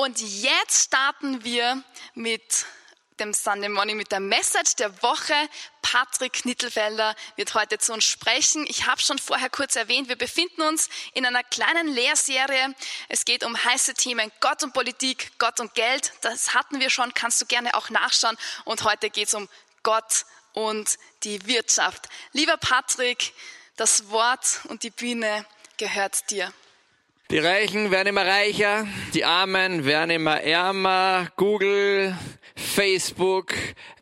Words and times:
Und 0.00 0.18
jetzt 0.18 0.86
starten 0.86 1.44
wir 1.44 1.84
mit 2.14 2.64
dem 3.18 3.34
Sunday 3.34 3.68
Morning 3.68 3.98
mit 3.98 4.10
der 4.10 4.20
Message 4.20 4.76
der 4.76 5.02
Woche. 5.02 5.34
Patrick 5.82 6.32
Knittelfelder 6.32 7.14
wird 7.36 7.52
heute 7.52 7.76
zu 7.76 7.92
uns 7.92 8.06
sprechen. 8.06 8.64
Ich 8.66 8.86
habe 8.86 9.02
schon 9.02 9.18
vorher 9.18 9.50
kurz 9.50 9.76
erwähnt, 9.76 10.08
wir 10.08 10.16
befinden 10.16 10.62
uns 10.62 10.88
in 11.12 11.26
einer 11.26 11.44
kleinen 11.44 11.86
Lehrserie. 11.86 12.74
Es 13.10 13.26
geht 13.26 13.44
um 13.44 13.62
heiße 13.62 13.92
Themen 13.92 14.32
Gott 14.40 14.62
und 14.62 14.72
Politik, 14.72 15.32
Gott 15.36 15.60
und 15.60 15.74
Geld. 15.74 16.14
Das 16.22 16.54
hatten 16.54 16.80
wir 16.80 16.88
schon, 16.88 17.12
kannst 17.12 17.38
du 17.42 17.44
gerne 17.44 17.74
auch 17.74 17.90
nachschauen. 17.90 18.38
Und 18.64 18.84
heute 18.84 19.10
geht 19.10 19.28
es 19.28 19.34
um 19.34 19.50
Gott 19.82 20.24
und 20.54 20.96
die 21.24 21.46
Wirtschaft. 21.46 22.08
Lieber 22.32 22.56
Patrick, 22.56 23.34
das 23.76 24.08
Wort 24.08 24.60
und 24.64 24.82
die 24.82 24.88
Bühne 24.88 25.44
gehört 25.76 26.30
dir. 26.30 26.54
Die 27.30 27.38
Reichen 27.38 27.92
werden 27.92 28.08
immer 28.08 28.26
reicher, 28.26 28.88
die 29.14 29.24
Armen 29.24 29.84
werden 29.84 30.10
immer 30.10 30.40
ärmer. 30.40 31.28
Google, 31.36 32.18
Facebook, 32.56 33.54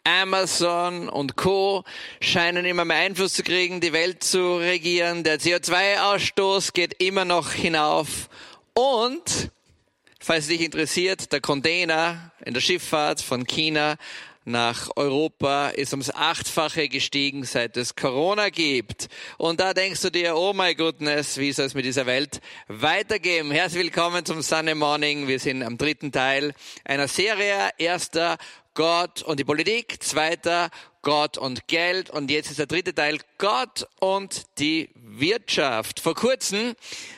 Amazon 0.02 1.10
und 1.10 1.36
Co. 1.36 1.84
scheinen 2.22 2.64
immer 2.64 2.86
mehr 2.86 2.96
Einfluss 2.96 3.34
zu 3.34 3.42
kriegen, 3.42 3.83
die 3.83 3.92
Welt 3.92 4.24
zu 4.24 4.56
regieren. 4.56 5.24
Der 5.24 5.38
CO2-Ausstoß 5.38 6.72
geht 6.72 7.02
immer 7.02 7.27
noch 7.27 7.52
hinauf. 7.52 8.30
Und, 8.72 9.50
falls 10.19 10.47
dich 10.48 10.62
interessiert, 10.62 11.30
der 11.30 11.42
Container 11.42 12.33
in 12.47 12.55
der 12.55 12.62
Schifffahrt 12.62 13.20
von 13.20 13.47
China 13.47 13.97
nach 14.48 14.88
Europa 14.97 15.69
ist 15.69 15.93
ums 15.93 16.11
Achtfache 16.11 16.89
gestiegen, 16.89 17.45
seit 17.45 17.77
es 17.77 17.95
Corona 17.95 18.48
gibt. 18.48 19.09
Und 19.37 19.61
da 19.61 19.75
denkst 19.75 20.01
du 20.01 20.11
dir, 20.11 20.37
oh 20.37 20.55
my 20.55 20.75
goodness, 20.75 21.37
wie 21.37 21.52
soll 21.52 21.66
es 21.66 21.75
mit 21.75 21.84
dieser 21.84 22.06
Welt 22.06 22.41
weitergehen? 22.66 23.51
Herzlich 23.51 23.84
willkommen 23.84 24.25
zum 24.25 24.41
Sunday 24.41 24.75
Morning. 24.75 25.29
Wir 25.29 25.39
sind 25.39 25.62
am 25.62 25.77
dritten 25.77 26.12
Teil 26.12 26.55
einer 26.84 27.09
Serie. 27.09 27.70
Erster 27.77 28.39
Gott 28.73 29.23
und 29.23 29.39
die 29.39 29.45
Politik. 29.45 30.03
Zweiter 30.03 30.70
Gott 31.09 31.39
und 31.39 31.69
Geld. 31.69 32.11
Und 32.11 32.31
jetzt 32.31 32.51
ist 32.51 32.59
der 32.59 32.67
dritte 32.67 32.95
Teil 32.95 33.17
Gott 33.39 33.89
und 33.98 34.42
die 34.59 34.91
Wirtschaft. 34.95 36.00
Vor 36.00 36.15
kurzem 36.15 36.75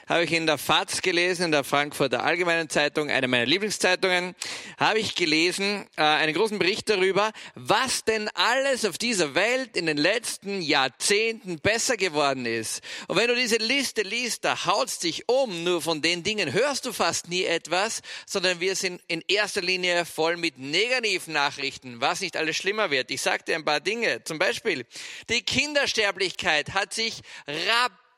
habe 0.09 0.25
ich 0.25 0.33
in 0.33 0.47
der 0.47 0.59
FAZ 0.59 1.03
gelesen, 1.03 1.47
in 1.47 1.53
der 1.53 1.65
Frankfurter 1.65 2.23
Allgemeinen 2.23 2.69
Zeitung, 2.69 3.11
eine 3.11 3.27
meiner 3.27 3.47
Lieblingszeitungen, 3.47 4.37
habe 4.79 5.01
ich 5.01 5.17
gelesen, 5.17 5.87
äh, 5.97 6.03
einen 6.03 6.35
großen 6.35 6.59
Bericht 6.59 6.89
darüber, 6.89 7.33
was 7.57 8.05
denn 8.05 8.29
alles 8.35 8.85
auf 8.85 8.97
dieser 8.97 9.35
Welt 9.35 9.77
in 9.77 9.87
den 9.87 9.97
letzten 9.97 10.63
Jahrzehnten 10.63 11.59
besser 11.59 11.97
geworden 11.97 12.47
ist. 12.47 12.83
Und 13.09 13.17
wenn 13.17 13.27
du 13.27 13.35
diese 13.35 13.57
Liste 13.57 14.03
liest, 14.03 14.45
da 14.45 14.67
haut's 14.67 15.01
dich 15.01 15.29
um. 15.29 15.65
Nur 15.65 15.83
von 15.83 16.01
den 16.01 16.23
Dingen 16.23 16.53
hörst 16.53 16.87
du 16.87 16.93
fast 16.93 17.29
nie 17.29 17.45
etwas, 17.45 18.03
sondern 18.25 18.61
wir 18.61 18.77
sind 18.77 19.01
in 19.09 19.23
erster 19.27 19.63
Linie 19.63 20.05
voll 20.05 20.37
mit 20.37 20.59
negativen 20.59 21.35
Nachrichten, 21.35 22.01
was 22.01 22.21
nicht 22.21 22.37
alles 22.37 22.57
schlimmer 22.57 22.91
wird. 22.91 23.11
Ich 23.11 23.21
sagte 23.21 23.55
ein 23.55 23.65
paar 23.65 23.80
Dinge. 23.81 24.23
Zum 24.25 24.39
Beispiel, 24.39 24.87
die 25.29 25.43
Kindersterblichkeit 25.43 26.75
hat 26.75 26.93
sich 26.95 27.23
rapide 27.47 28.10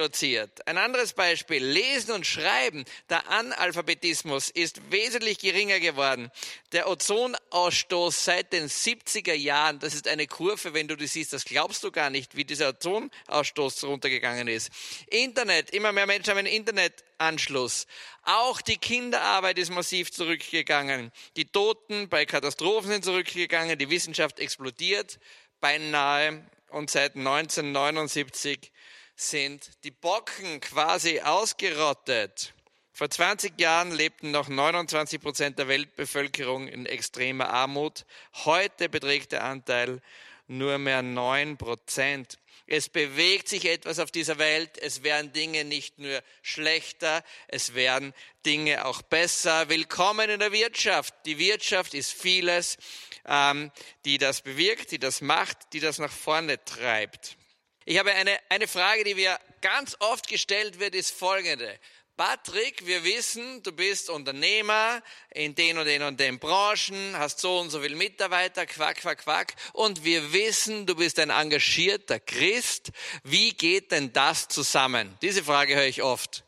reduziert. 0.00 0.66
Ein 0.66 0.78
anderes 0.78 1.12
Beispiel, 1.12 1.64
Lesen 1.64 2.12
und 2.12 2.26
Schreiben. 2.26 2.84
Der 3.08 3.28
Analphabetismus 3.28 4.50
ist 4.50 4.90
wesentlich 4.90 5.38
geringer 5.38 5.80
geworden. 5.80 6.30
Der 6.72 6.88
Ozonausstoß 6.88 8.24
seit 8.24 8.52
den 8.52 8.68
70er 8.68 9.34
Jahren, 9.34 9.78
das 9.78 9.94
ist 9.94 10.08
eine 10.08 10.26
Kurve, 10.26 10.74
wenn 10.74 10.88
du 10.88 10.96
die 10.96 11.06
siehst, 11.06 11.32
das 11.32 11.44
glaubst 11.44 11.84
du 11.84 11.90
gar 11.90 12.10
nicht, 12.10 12.36
wie 12.36 12.44
dieser 12.44 12.70
Ozonausstoß 12.70 13.84
runtergegangen 13.84 14.48
ist. 14.48 14.70
Internet, 15.08 15.70
immer 15.70 15.92
mehr 15.92 16.06
Menschen 16.06 16.30
haben 16.30 16.38
ein 16.38 16.46
Internet 16.46 17.04
Anschluss. 17.18 17.86
Auch 18.22 18.60
die 18.60 18.78
Kinderarbeit 18.78 19.58
ist 19.58 19.70
massiv 19.70 20.10
zurückgegangen. 20.10 21.12
Die 21.36 21.44
Toten 21.44 22.08
bei 22.08 22.24
Katastrophen 22.24 22.90
sind 22.90 23.04
zurückgegangen. 23.04 23.78
Die 23.78 23.90
Wissenschaft 23.90 24.40
explodiert 24.40 25.18
beinahe. 25.60 26.46
Und 26.70 26.88
seit 26.88 27.16
1979 27.16 28.70
sind 29.20 29.70
die 29.84 29.90
Bocken 29.90 30.60
quasi 30.60 31.20
ausgerottet. 31.20 32.54
Vor 32.92 33.10
20 33.10 33.60
Jahren 33.60 33.92
lebten 33.92 34.30
noch 34.30 34.48
29 34.48 35.20
Prozent 35.20 35.58
der 35.58 35.68
Weltbevölkerung 35.68 36.68
in 36.68 36.86
extremer 36.86 37.50
Armut. 37.50 38.06
Heute 38.44 38.88
beträgt 38.88 39.32
der 39.32 39.44
Anteil 39.44 40.00
nur 40.46 40.78
mehr 40.78 41.02
9 41.02 41.58
Prozent. 41.58 42.38
Es 42.66 42.88
bewegt 42.88 43.48
sich 43.48 43.66
etwas 43.66 43.98
auf 43.98 44.10
dieser 44.10 44.38
Welt. 44.38 44.78
Es 44.78 45.02
werden 45.02 45.32
Dinge 45.32 45.64
nicht 45.64 45.98
nur 45.98 46.22
schlechter, 46.40 47.22
es 47.48 47.74
werden 47.74 48.14
Dinge 48.46 48.86
auch 48.86 49.02
besser. 49.02 49.68
Willkommen 49.68 50.30
in 50.30 50.40
der 50.40 50.52
Wirtschaft. 50.52 51.14
Die 51.26 51.38
Wirtschaft 51.38 51.92
ist 51.94 52.12
vieles, 52.12 52.78
ähm, 53.26 53.70
die 54.04 54.18
das 54.18 54.40
bewirkt, 54.40 54.92
die 54.92 54.98
das 54.98 55.20
macht, 55.20 55.58
die 55.72 55.80
das 55.80 55.98
nach 55.98 56.12
vorne 56.12 56.64
treibt. 56.64 57.36
Ich 57.84 57.98
habe 57.98 58.12
eine, 58.12 58.38
eine 58.48 58.68
Frage, 58.68 59.04
die 59.04 59.14
mir 59.14 59.38
ganz 59.60 59.96
oft 60.00 60.28
gestellt 60.28 60.78
wird, 60.78 60.94
ist 60.94 61.10
folgende. 61.10 61.78
Patrick, 62.16 62.86
wir 62.86 63.02
wissen, 63.02 63.62
du 63.62 63.72
bist 63.72 64.10
Unternehmer 64.10 65.02
in 65.30 65.54
den 65.54 65.78
und 65.78 65.86
den 65.86 66.02
und 66.02 66.20
den 66.20 66.38
Branchen, 66.38 67.16
hast 67.16 67.38
so 67.38 67.58
und 67.60 67.70
so 67.70 67.80
viele 67.80 67.96
Mitarbeiter, 67.96 68.66
quack, 68.66 68.98
quack, 68.98 69.24
quack. 69.24 69.54
Und 69.72 70.04
wir 70.04 70.30
wissen, 70.34 70.84
du 70.84 70.94
bist 70.94 71.18
ein 71.18 71.30
engagierter 71.30 72.20
Christ. 72.20 72.90
Wie 73.24 73.54
geht 73.54 73.90
denn 73.90 74.12
das 74.12 74.48
zusammen? 74.48 75.16
Diese 75.22 75.42
Frage 75.42 75.74
höre 75.74 75.86
ich 75.86 76.02
oft. 76.02 76.44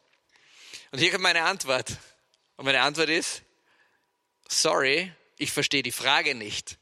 Und 0.90 0.98
hier 0.98 1.10
kommt 1.10 1.22
meine 1.22 1.44
Antwort. 1.44 1.96
Und 2.56 2.66
meine 2.66 2.82
Antwort 2.82 3.08
ist, 3.08 3.40
sorry, 4.46 5.10
ich 5.38 5.52
verstehe 5.52 5.82
die 5.82 5.90
Frage 5.90 6.34
nicht. 6.34 6.76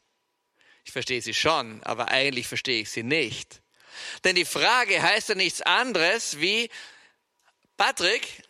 Ich 0.83 0.91
verstehe 0.91 1.21
sie 1.21 1.33
schon, 1.33 1.81
aber 1.83 2.09
eigentlich 2.09 2.49
verstehe 2.49 2.81
ich 2.81 2.89
sie 2.89 3.03
nicht. 3.03 3.60
Denn 4.23 4.35
die 4.35 4.45
Frage 4.45 5.01
heißt 5.01 5.29
ja 5.29 5.35
nichts 5.35 5.61
anderes 5.61 6.39
wie, 6.39 6.69
Patrick, 7.77 8.43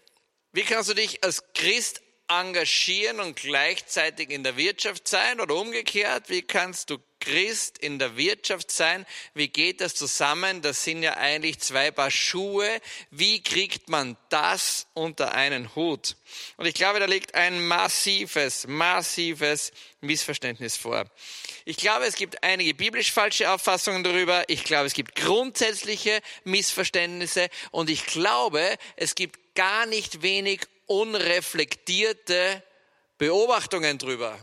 wie 0.51 0.63
kannst 0.63 0.89
du 0.89 0.93
dich 0.93 1.23
als 1.23 1.43
Christ 1.53 2.01
engagieren 2.39 3.19
und 3.19 3.35
gleichzeitig 3.35 4.29
in 4.29 4.43
der 4.43 4.57
Wirtschaft 4.57 5.07
sein 5.07 5.39
oder 5.39 5.55
umgekehrt? 5.55 6.29
Wie 6.29 6.41
kannst 6.41 6.89
du 6.89 6.97
Christ 7.19 7.77
in 7.77 7.99
der 7.99 8.17
Wirtschaft 8.17 8.71
sein? 8.71 9.05
Wie 9.33 9.47
geht 9.47 9.79
das 9.79 9.95
zusammen? 9.95 10.61
Das 10.61 10.83
sind 10.83 11.03
ja 11.03 11.15
eigentlich 11.17 11.59
zwei 11.59 11.91
Paar 11.91 12.11
Schuhe. 12.11 12.81
Wie 13.11 13.41
kriegt 13.41 13.89
man 13.89 14.17
das 14.29 14.87
unter 14.93 15.33
einen 15.33 15.75
Hut? 15.75 16.17
Und 16.57 16.65
ich 16.65 16.73
glaube, 16.73 16.99
da 16.99 17.05
liegt 17.05 17.35
ein 17.35 17.65
massives, 17.67 18.67
massives 18.67 19.71
Missverständnis 20.01 20.77
vor. 20.77 21.05
Ich 21.63 21.77
glaube, 21.77 22.05
es 22.05 22.15
gibt 22.15 22.43
einige 22.43 22.73
biblisch 22.73 23.11
falsche 23.11 23.51
Auffassungen 23.51 24.03
darüber. 24.03 24.43
Ich 24.47 24.63
glaube, 24.63 24.87
es 24.87 24.93
gibt 24.93 25.15
grundsätzliche 25.15 26.21
Missverständnisse. 26.43 27.49
Und 27.69 27.89
ich 27.89 28.05
glaube, 28.07 28.77
es 28.95 29.15
gibt 29.15 29.55
gar 29.55 29.85
nicht 29.85 30.21
wenig 30.21 30.61
unreflektierte 30.91 32.61
Beobachtungen 33.17 33.97
drüber. 33.97 34.37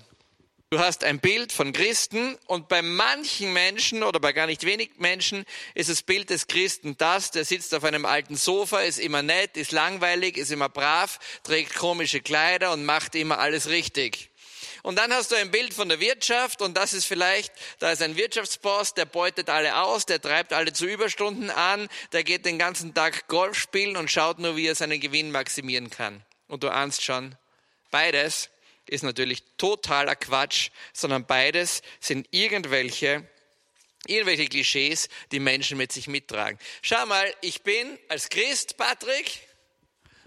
Du 0.71 0.79
hast 0.79 1.05
ein 1.05 1.21
Bild 1.21 1.53
von 1.53 1.73
Christen 1.73 2.37
und 2.47 2.69
bei 2.69 2.81
manchen 2.83 3.53
Menschen 3.53 4.03
oder 4.03 4.19
bei 4.19 4.33
gar 4.33 4.47
nicht 4.47 4.65
wenig 4.65 4.93
Menschen 4.97 5.45
ist 5.75 5.91
das 5.91 6.03
Bild 6.03 6.31
des 6.31 6.47
Christen 6.47 6.97
das, 6.97 7.31
der 7.31 7.45
sitzt 7.45 7.75
auf 7.75 7.85
einem 7.85 8.05
alten 8.05 8.37
Sofa, 8.37 8.81
ist 8.81 8.99
immer 8.99 9.23
nett, 9.23 9.57
ist 9.57 9.73
langweilig, 9.73 10.37
ist 10.37 10.51
immer 10.51 10.69
brav, 10.69 11.19
trägt 11.43 11.75
komische 11.75 12.21
Kleider 12.21 12.73
und 12.73 12.85
macht 12.85 13.15
immer 13.15 13.39
alles 13.39 13.69
richtig. 13.69 14.31
Und 14.83 14.97
dann 14.97 15.13
hast 15.13 15.33
du 15.33 15.37
ein 15.37 15.51
Bild 15.51 15.75
von 15.75 15.89
der 15.89 16.01
Wirtschaft 16.01 16.63
und 16.63 16.77
das 16.77 16.95
ist 16.95 17.05
vielleicht, 17.05 17.53
da 17.79 17.93
ist 17.93 18.01
ein 18.01 18.17
Wirtschaftsboss, 18.17 18.95
der 18.95 19.07
beutet 19.07 19.51
alle 19.51 19.83
aus, 19.83 20.07
der 20.07 20.21
treibt 20.21 20.53
alle 20.53 20.73
zu 20.73 20.87
Überstunden 20.87 21.51
an, 21.51 21.89
der 22.13 22.25
geht 22.25 22.47
den 22.47 22.59
ganzen 22.59 22.95
Tag 22.95 23.27
Golf 23.29 23.59
spielen 23.59 23.97
und 23.97 24.11
schaut 24.11 24.39
nur, 24.39 24.57
wie 24.57 24.67
er 24.67 24.75
seinen 24.75 25.01
Gewinn 25.01 25.31
maximieren 25.31 25.91
kann. 25.91 26.23
Und 26.49 26.65
du 26.65 26.69
ahnst 26.69 27.03
schon, 27.05 27.37
beides 27.91 28.51
ist 28.87 29.05
natürlich 29.05 29.45
totaler 29.57 30.17
Quatsch, 30.17 30.71
sondern 30.93 31.27
beides 31.27 31.83
sind 32.01 32.27
irgendwelche 32.31 33.29
irgendwelche 34.07 34.47
Klischees, 34.47 35.09
die 35.33 35.41
Menschen 35.41 35.77
mit 35.77 35.93
sich 35.93 36.07
mittragen. 36.09 36.59
Schau 36.83 37.05
mal, 37.07 37.35
ich 37.41 37.63
bin 37.63 37.99
als 38.09 38.29
Christ 38.29 38.77
Patrick 38.77 39.41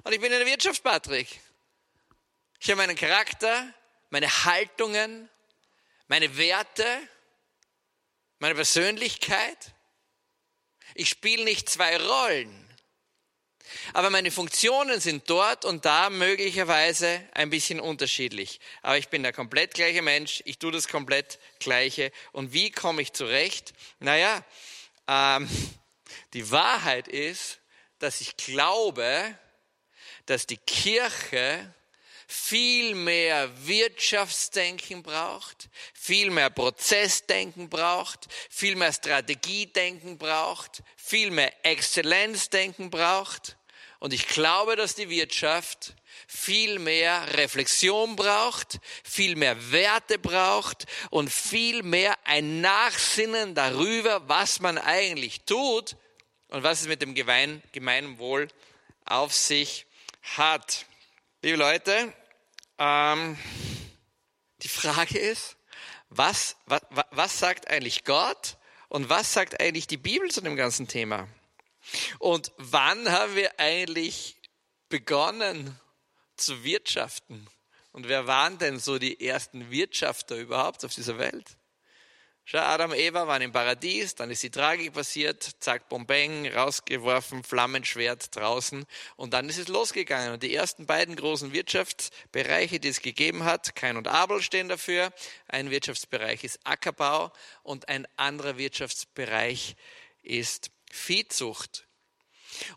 und 0.04 0.14
ich 0.14 0.20
bin 0.20 0.32
in 0.32 0.40
der 0.40 0.48
Wirtschaft 0.48 0.84
Patrick. 0.84 1.28
Ich 2.60 2.70
habe 2.70 2.78
meinen 2.78 2.96
Charakter, 2.96 3.74
meine 4.10 4.28
Haltungen, 4.46 5.30
meine 6.08 6.38
Werte, 6.38 6.86
meine 8.40 8.56
Persönlichkeit. 8.56 9.74
Ich 10.94 11.10
spiele 11.10 11.44
nicht 11.44 11.70
zwei 11.70 11.98
Rollen. 11.98 12.71
Aber 13.94 14.10
meine 14.10 14.32
Funktionen 14.32 15.00
sind 15.00 15.30
dort 15.30 15.66
und 15.66 15.86
da 15.86 16.10
möglicherweise 16.10 17.22
ein 17.34 17.50
bisschen 17.50 17.80
unterschiedlich. 17.80 18.60
Aber 18.82 18.98
ich 18.98 19.10
bin 19.10 19.24
der 19.24 19.34
komplett 19.34 19.74
gleiche 19.74 20.02
Mensch, 20.02 20.42
ich 20.46 20.58
tue 20.58 20.72
das 20.72 20.88
komplett 20.88 21.40
gleiche. 21.60 22.12
Und 22.32 22.54
wie 22.54 22.72
komme 22.72 23.02
ich 23.02 23.14
zurecht? 23.14 23.74
Naja, 24.00 24.44
ähm, 25.08 25.50
die 26.34 26.50
Wahrheit 26.52 27.08
ist, 27.08 27.60
dass 28.00 28.22
ich 28.22 28.38
glaube, 28.38 29.38
dass 30.26 30.48
die 30.48 30.58
Kirche 30.58 31.74
viel 32.32 32.96
mehr 32.96 33.50
Wirtschaftsdenken 33.68 35.04
braucht, 35.04 35.68
viel 35.94 36.32
mehr 36.32 36.50
Prozessdenken 36.50 37.70
braucht, 37.70 38.28
viel 38.50 38.78
mehr 38.78 38.94
Strategiedenken 38.94 40.18
braucht, 40.18 40.82
viel 40.96 41.30
mehr 41.30 41.54
Exzellenzdenken 41.66 42.90
braucht. 42.90 43.58
Und 44.02 44.14
ich 44.14 44.28
glaube, 44.28 44.76
dass 44.76 44.96
die 44.96 45.10
Wirtschaft 45.10 45.94
viel 46.26 46.80
mehr 46.80 47.38
Reflexion 47.38 48.16
braucht, 48.16 48.80
viel 49.04 49.36
mehr 49.36 49.72
Werte 49.72 50.18
braucht 50.18 50.88
und 51.12 51.32
viel 51.32 51.84
mehr 51.84 52.18
ein 52.24 52.62
Nachsinnen 52.62 53.54
darüber, 53.54 54.28
was 54.28 54.60
man 54.60 54.80
eigentlich 54.80 55.42
tut 55.42 55.98
und 56.48 56.64
was 56.64 56.82
es 56.82 56.88
mit 56.88 57.04
dem 57.04 57.14
Gemeinwohl 57.14 58.48
auf 59.06 59.36
sich 59.36 59.86
hat. 60.36 60.88
Liebe 61.44 61.58
Leute, 61.58 62.12
ähm, 62.80 63.38
die 64.64 64.68
Frage 64.68 65.20
ist, 65.20 65.58
was, 66.10 66.56
was, 66.66 66.82
was 67.12 67.38
sagt 67.38 67.70
eigentlich 67.70 68.04
Gott 68.04 68.58
und 68.90 69.10
was 69.10 69.32
sagt 69.32 69.62
eigentlich 69.62 69.86
die 69.86 69.98
Bibel 69.98 70.32
zu 70.32 70.42
dem 70.42 70.56
ganzen 70.56 70.88
Thema? 70.88 71.28
Und 72.20 72.52
wann 72.58 73.12
haben 73.12 73.36
wir 73.36 73.60
eigentlich 73.60 74.38
begonnen 74.90 75.80
zu 76.36 76.64
wirtschaften? 76.64 77.48
Und 77.92 78.08
wer 78.08 78.28
waren 78.28 78.58
denn 78.58 78.80
so 78.80 79.00
die 79.00 79.26
ersten 79.26 79.70
Wirtschafter 79.70 80.38
überhaupt 80.38 80.86
auf 80.86 80.94
dieser 80.94 81.18
Welt? 81.18 81.58
Schau, 82.44 82.58
Adam 82.58 82.92
und 82.92 82.98
Eva 82.98 83.28
waren 83.28 83.44
im 83.44 83.52
Paradies, 83.52 84.16
dann 84.16 84.32
ist 84.32 84.42
die 84.42 84.50
Tragik 84.50 84.94
passiert, 84.94 85.44
zack, 85.60 85.88
Bombeng, 85.90 86.52
rausgeworfen, 86.52 87.44
Flammenschwert 87.44 88.36
draußen 88.36 88.86
und 89.16 89.34
dann 89.34 89.48
ist 89.48 89.60
es 89.60 89.68
losgegangen. 89.68 90.34
Und 90.34 90.44
die 90.44 90.54
ersten 90.54 90.86
beiden 90.86 91.16
großen 91.16 91.54
Wirtschaftsbereiche, 91.54 92.80
die 92.80 92.90
es 92.90 93.02
gegeben 93.02 93.44
hat, 93.44 93.76
Kain 93.76 93.96
und 93.96 94.08
Abel 94.08 94.42
stehen 94.42 94.70
dafür. 94.70 95.14
Ein 95.48 95.70
Wirtschaftsbereich 95.70 96.44
ist 96.44 96.60
Ackerbau 96.64 97.32
und 97.64 97.90
ein 97.90 98.08
anderer 98.18 98.58
Wirtschaftsbereich 98.58 99.76
ist 100.24 100.72
Viehzucht. 100.96 101.88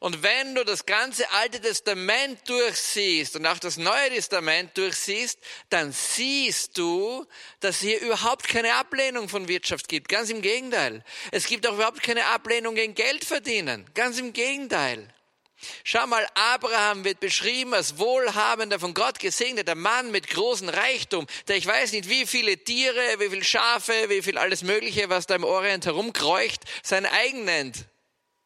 Und 0.01 0.23
wenn 0.23 0.55
du 0.55 0.65
das 0.65 0.87
ganze 0.87 1.31
Alte 1.33 1.61
Testament 1.61 2.49
durchsiehst 2.49 3.37
und 3.37 3.47
auch 3.47 3.59
das 3.59 3.77
Neue 3.77 4.11
Testament 4.11 4.77
durchsiehst, 4.77 5.39
dann 5.71 5.93
siehst 5.93 6.79
du, 6.79 7.27
dass 7.61 7.81
hier 7.81 8.01
überhaupt 8.01 8.49
keine 8.49 8.75
Ablehnung 8.75 9.29
von 9.29 9.49
Wirtschaft 9.49 9.89
gibt. 9.89 10.09
Ganz 10.09 10.31
im 10.31 10.43
Gegenteil. 10.43 11.05
Es 11.33 11.47
gibt 11.47 11.67
auch 11.67 11.75
überhaupt 11.75 12.03
keine 12.03 12.27
Ablehnung 12.27 12.75
gegen 12.75 12.95
Geld 12.95 13.25
verdienen. 13.25 13.85
Ganz 13.95 14.19
im 14.19 14.33
Gegenteil. 14.33 15.13
Schau 15.83 16.07
mal, 16.07 16.27
Abraham 16.35 17.05
wird 17.05 17.21
beschrieben 17.21 17.75
als 17.75 17.99
wohlhabender, 17.99 18.79
von 18.79 18.93
Gott 18.93 19.19
gesegneter 19.19 19.75
Mann 19.75 20.11
mit 20.11 20.29
großem 20.29 20.69
Reichtum, 20.69 21.27
der 21.49 21.57
ich 21.57 21.67
weiß 21.67 21.93
nicht, 21.93 22.09
wie 22.09 22.27
viele 22.27 22.59
Tiere, 22.59 23.01
wie 23.19 23.31
viele 23.31 23.45
Schafe, 23.45 23.93
wie 24.09 24.21
viel 24.21 24.37
alles 24.37 24.63
Mögliche, 24.63 25.09
was 25.09 25.27
da 25.27 25.37
im 25.37 25.45
Orient 25.45 25.87
herumkreucht, 25.87 26.63
sein 26.83 27.07
eigen 27.07 27.45
nennt. 27.45 27.87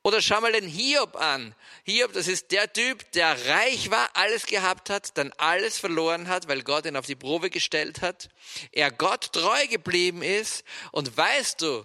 Oder 0.02 0.22
schau 0.22 0.40
mal 0.40 0.52
den 0.52 0.66
Hiob 0.66 1.16
an. 1.16 1.54
Hiob, 1.84 2.12
das 2.12 2.28
ist 2.28 2.52
der 2.52 2.72
Typ, 2.72 3.10
der 3.12 3.46
reich 3.48 3.90
war, 3.90 4.08
alles 4.14 4.46
gehabt 4.46 4.90
hat, 4.90 5.18
dann 5.18 5.32
alles 5.38 5.78
verloren 5.78 6.28
hat, 6.28 6.48
weil 6.48 6.62
Gott 6.62 6.86
ihn 6.86 6.96
auf 6.96 7.06
die 7.06 7.16
Probe 7.16 7.50
gestellt 7.50 8.00
hat. 8.00 8.28
Er 8.72 8.90
Gott 8.90 9.32
treu 9.32 9.66
geblieben 9.66 10.22
ist. 10.22 10.64
Und 10.92 11.16
weißt 11.16 11.60
du, 11.60 11.84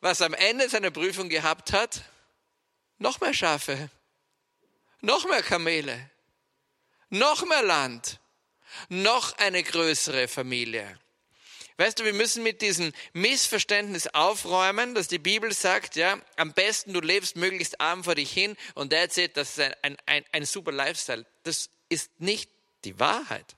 was 0.00 0.22
am 0.22 0.34
Ende 0.34 0.68
seiner 0.68 0.90
Prüfung 0.90 1.28
gehabt 1.28 1.72
hat? 1.72 2.02
Noch 2.98 3.20
mehr 3.20 3.34
Schafe, 3.34 3.90
noch 5.00 5.26
mehr 5.28 5.42
Kamele, 5.42 6.10
noch 7.10 7.44
mehr 7.44 7.62
Land, 7.62 8.18
noch 8.88 9.36
eine 9.38 9.62
größere 9.62 10.28
Familie. 10.28 10.98
Weißt 11.78 11.98
du, 11.98 12.04
wir 12.04 12.14
müssen 12.14 12.42
mit 12.42 12.62
diesem 12.62 12.92
Missverständnis 13.12 14.06
aufräumen, 14.08 14.94
dass 14.94 15.08
die 15.08 15.18
Bibel 15.18 15.52
sagt, 15.52 15.96
ja, 15.96 16.18
am 16.36 16.52
besten 16.54 16.94
du 16.94 17.00
lebst 17.00 17.36
möglichst 17.36 17.80
arm 17.80 18.02
vor 18.02 18.14
dich 18.14 18.30
hin 18.32 18.56
und 18.74 18.90
that's 18.90 19.18
it, 19.18 19.36
das 19.36 19.50
ist 19.50 19.60
ein, 19.60 19.74
ein, 19.82 19.96
ein, 20.06 20.24
ein 20.32 20.44
super 20.46 20.72
Lifestyle. 20.72 21.26
Das 21.42 21.68
ist 21.90 22.10
nicht 22.18 22.50
die 22.84 22.98
Wahrheit. 22.98 23.56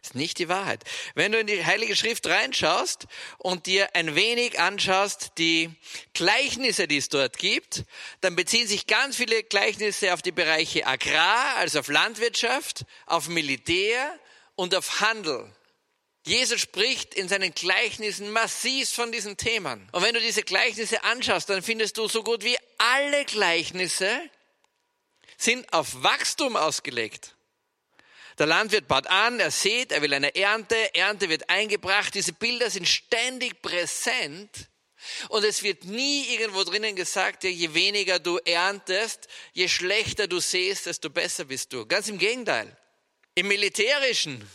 Das 0.00 0.10
ist 0.10 0.14
nicht 0.14 0.38
die 0.38 0.48
Wahrheit. 0.48 0.82
Wenn 1.14 1.32
du 1.32 1.38
in 1.38 1.46
die 1.46 1.64
Heilige 1.64 1.94
Schrift 1.94 2.26
reinschaust 2.26 3.06
und 3.36 3.66
dir 3.66 3.94
ein 3.94 4.14
wenig 4.14 4.58
anschaust, 4.58 5.32
die 5.36 5.70
Gleichnisse, 6.14 6.88
die 6.88 6.96
es 6.96 7.10
dort 7.10 7.38
gibt, 7.38 7.84
dann 8.22 8.34
beziehen 8.34 8.66
sich 8.66 8.86
ganz 8.86 9.16
viele 9.16 9.42
Gleichnisse 9.42 10.14
auf 10.14 10.22
die 10.22 10.32
Bereiche 10.32 10.86
Agrar, 10.86 11.56
also 11.56 11.80
auf 11.80 11.88
Landwirtschaft, 11.88 12.86
auf 13.06 13.28
Militär 13.28 14.18
und 14.56 14.74
auf 14.74 15.00
Handel. 15.00 15.54
Jesus 16.24 16.60
spricht 16.60 17.14
in 17.14 17.28
seinen 17.28 17.52
Gleichnissen 17.52 18.30
massiv 18.30 18.88
von 18.90 19.10
diesen 19.10 19.36
Themen. 19.36 19.88
Und 19.90 20.02
wenn 20.02 20.14
du 20.14 20.20
diese 20.20 20.42
Gleichnisse 20.42 21.02
anschaust, 21.02 21.48
dann 21.50 21.62
findest 21.62 21.98
du 21.98 22.06
so 22.06 22.22
gut 22.22 22.44
wie 22.44 22.56
alle 22.78 23.24
Gleichnisse 23.24 24.20
sind 25.36 25.72
auf 25.72 26.02
Wachstum 26.02 26.56
ausgelegt. 26.56 27.34
Der 28.38 28.46
Landwirt 28.46 28.88
baut 28.88 29.08
an, 29.08 29.40
er 29.40 29.50
sät, 29.50 29.92
er 29.92 30.00
will 30.00 30.14
eine 30.14 30.34
Ernte, 30.34 30.94
Ernte 30.94 31.28
wird 31.28 31.50
eingebracht. 31.50 32.14
Diese 32.14 32.32
Bilder 32.32 32.70
sind 32.70 32.88
ständig 32.88 33.60
präsent. 33.60 34.68
Und 35.28 35.44
es 35.44 35.64
wird 35.64 35.84
nie 35.84 36.32
irgendwo 36.34 36.62
drinnen 36.62 36.94
gesagt, 36.94 37.42
je 37.42 37.74
weniger 37.74 38.20
du 38.20 38.38
erntest, 38.38 39.26
je 39.52 39.68
schlechter 39.68 40.28
du 40.28 40.38
säst, 40.38 40.86
desto 40.86 41.10
besser 41.10 41.44
bist 41.44 41.72
du. 41.72 41.84
Ganz 41.84 42.08
im 42.08 42.18
Gegenteil. 42.18 42.76
Im 43.34 43.48
Militärischen 43.48 44.48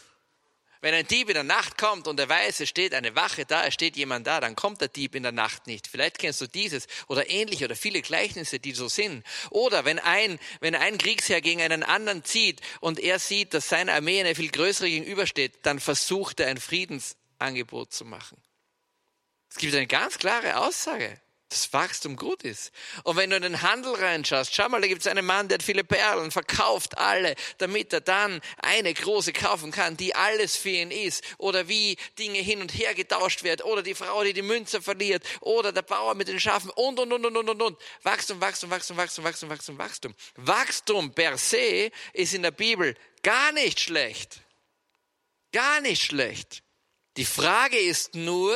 wenn 0.81 0.94
ein 0.94 1.07
Dieb 1.07 1.29
in 1.29 1.35
der 1.35 1.44
Nacht 1.44 1.77
kommt 1.77 2.07
und 2.07 2.19
er 2.19 2.29
weiß, 2.29 2.59
es 2.59 2.69
steht 2.69 2.94
eine 2.94 3.15
Wache 3.15 3.45
da, 3.45 3.65
es 3.65 3.74
steht 3.74 3.97
jemand 3.97 4.27
da, 4.27 4.39
dann 4.39 4.56
kommt 4.56 4.81
der 4.81 4.88
Dieb 4.88 5.15
in 5.15 5.24
der 5.24 5.31
Nacht 5.31 5.68
nicht. 5.68 5.88
Vielleicht 5.88 6.19
kennst 6.19 6.41
du 6.41 6.47
dieses 6.47 6.88
oder 7.07 7.29
ähnliche 7.29 7.65
oder 7.65 7.75
viele 7.75 8.01
Gleichnisse, 8.01 8.59
die 8.59 8.74
so 8.74 8.88
sind. 8.88 9.25
Oder 9.50 9.85
wenn 9.85 10.00
ein, 10.00 10.39
wenn 10.59 10.75
ein 10.75 10.97
Kriegsherr 10.97 11.41
gegen 11.41 11.62
einen 11.62 11.83
anderen 11.83 12.24
zieht 12.24 12.62
und 12.79 13.00
er 13.00 13.19
sieht, 13.19 13.53
dass 13.53 13.69
seine 13.69 13.94
Armee 13.94 14.19
eine 14.19 14.35
viel 14.35 14.50
größere 14.50 14.89
gegenübersteht, 14.89 15.59
dann 15.63 15.79
versucht 15.79 16.39
er 16.39 16.47
ein 16.47 16.57
Friedensangebot 16.57 17.94
zu 17.94 18.06
machen. 18.06 18.38
Es 19.50 19.57
gibt 19.57 19.73
eine 19.73 19.88
ganz 19.88 20.18
klare 20.18 20.57
Aussage 20.57 21.19
das 21.49 21.71
Wachstum 21.71 22.15
gut 22.15 22.44
ist. 22.44 22.71
Und 23.03 23.15
wenn 23.15 23.29
du 23.29 23.38
in 23.38 23.44
den 23.44 23.61
Handel 23.61 23.94
reinschaust, 23.95 24.53
schau 24.53 24.67
mal, 24.67 24.81
da 24.81 24.88
gibt 24.88 25.01
es 25.01 25.07
einen 25.07 25.25
Mann, 25.25 25.47
der 25.47 25.59
hat 25.59 25.63
viele 25.63 25.83
Perlen, 25.83 26.31
verkauft 26.31 26.97
alle, 26.97 27.35
damit 27.57 27.94
er 27.94 28.01
dann 28.01 28.41
eine 28.57 28.94
große 28.94 29.31
kaufen 29.33 29.71
kann, 29.71 29.95
die 29.95 30.13
alles 30.13 30.57
für 30.57 30.69
ihn 30.69 30.91
ist. 30.91 31.23
Oder 31.38 31.67
wie 31.67 31.97
Dinge 32.19 32.39
hin 32.39 32.61
und 32.61 32.73
her 32.73 32.94
getauscht 32.94 33.44
werden. 33.44 33.61
Oder 33.61 33.81
die 33.81 33.95
Frau, 33.95 34.23
die 34.23 34.33
die 34.33 34.42
Münze 34.42 34.81
verliert. 34.81 35.23
Oder 35.42 35.71
der 35.71 35.83
Bauer 35.83 36.16
mit 36.16 36.27
den 36.27 36.39
Schafen. 36.39 36.69
Und, 36.71 36.99
und, 36.99 37.13
und, 37.13 37.25
und, 37.25 37.37
und, 37.37 37.49
und, 37.49 37.61
und. 37.61 37.77
Wachstum, 38.04 38.42
Wachstum, 38.42 38.69
Wachstum, 38.69 38.97
Wachstum, 38.97 39.23
Wachstum, 39.23 39.49
Wachstum, 39.49 39.77
Wachstum. 39.77 40.16
Wachstum 40.35 41.13
per 41.13 41.37
se 41.37 41.92
ist 42.13 42.33
in 42.33 42.42
der 42.42 42.51
Bibel 42.51 42.95
gar 43.23 43.51
nicht 43.54 43.80
schlecht. 43.80 44.42
Gar 45.54 45.81
nicht 45.81 46.04
schlecht. 46.04 46.63
Die 47.16 47.25
Frage 47.25 47.77
ist 47.77 48.16
nur, 48.16 48.56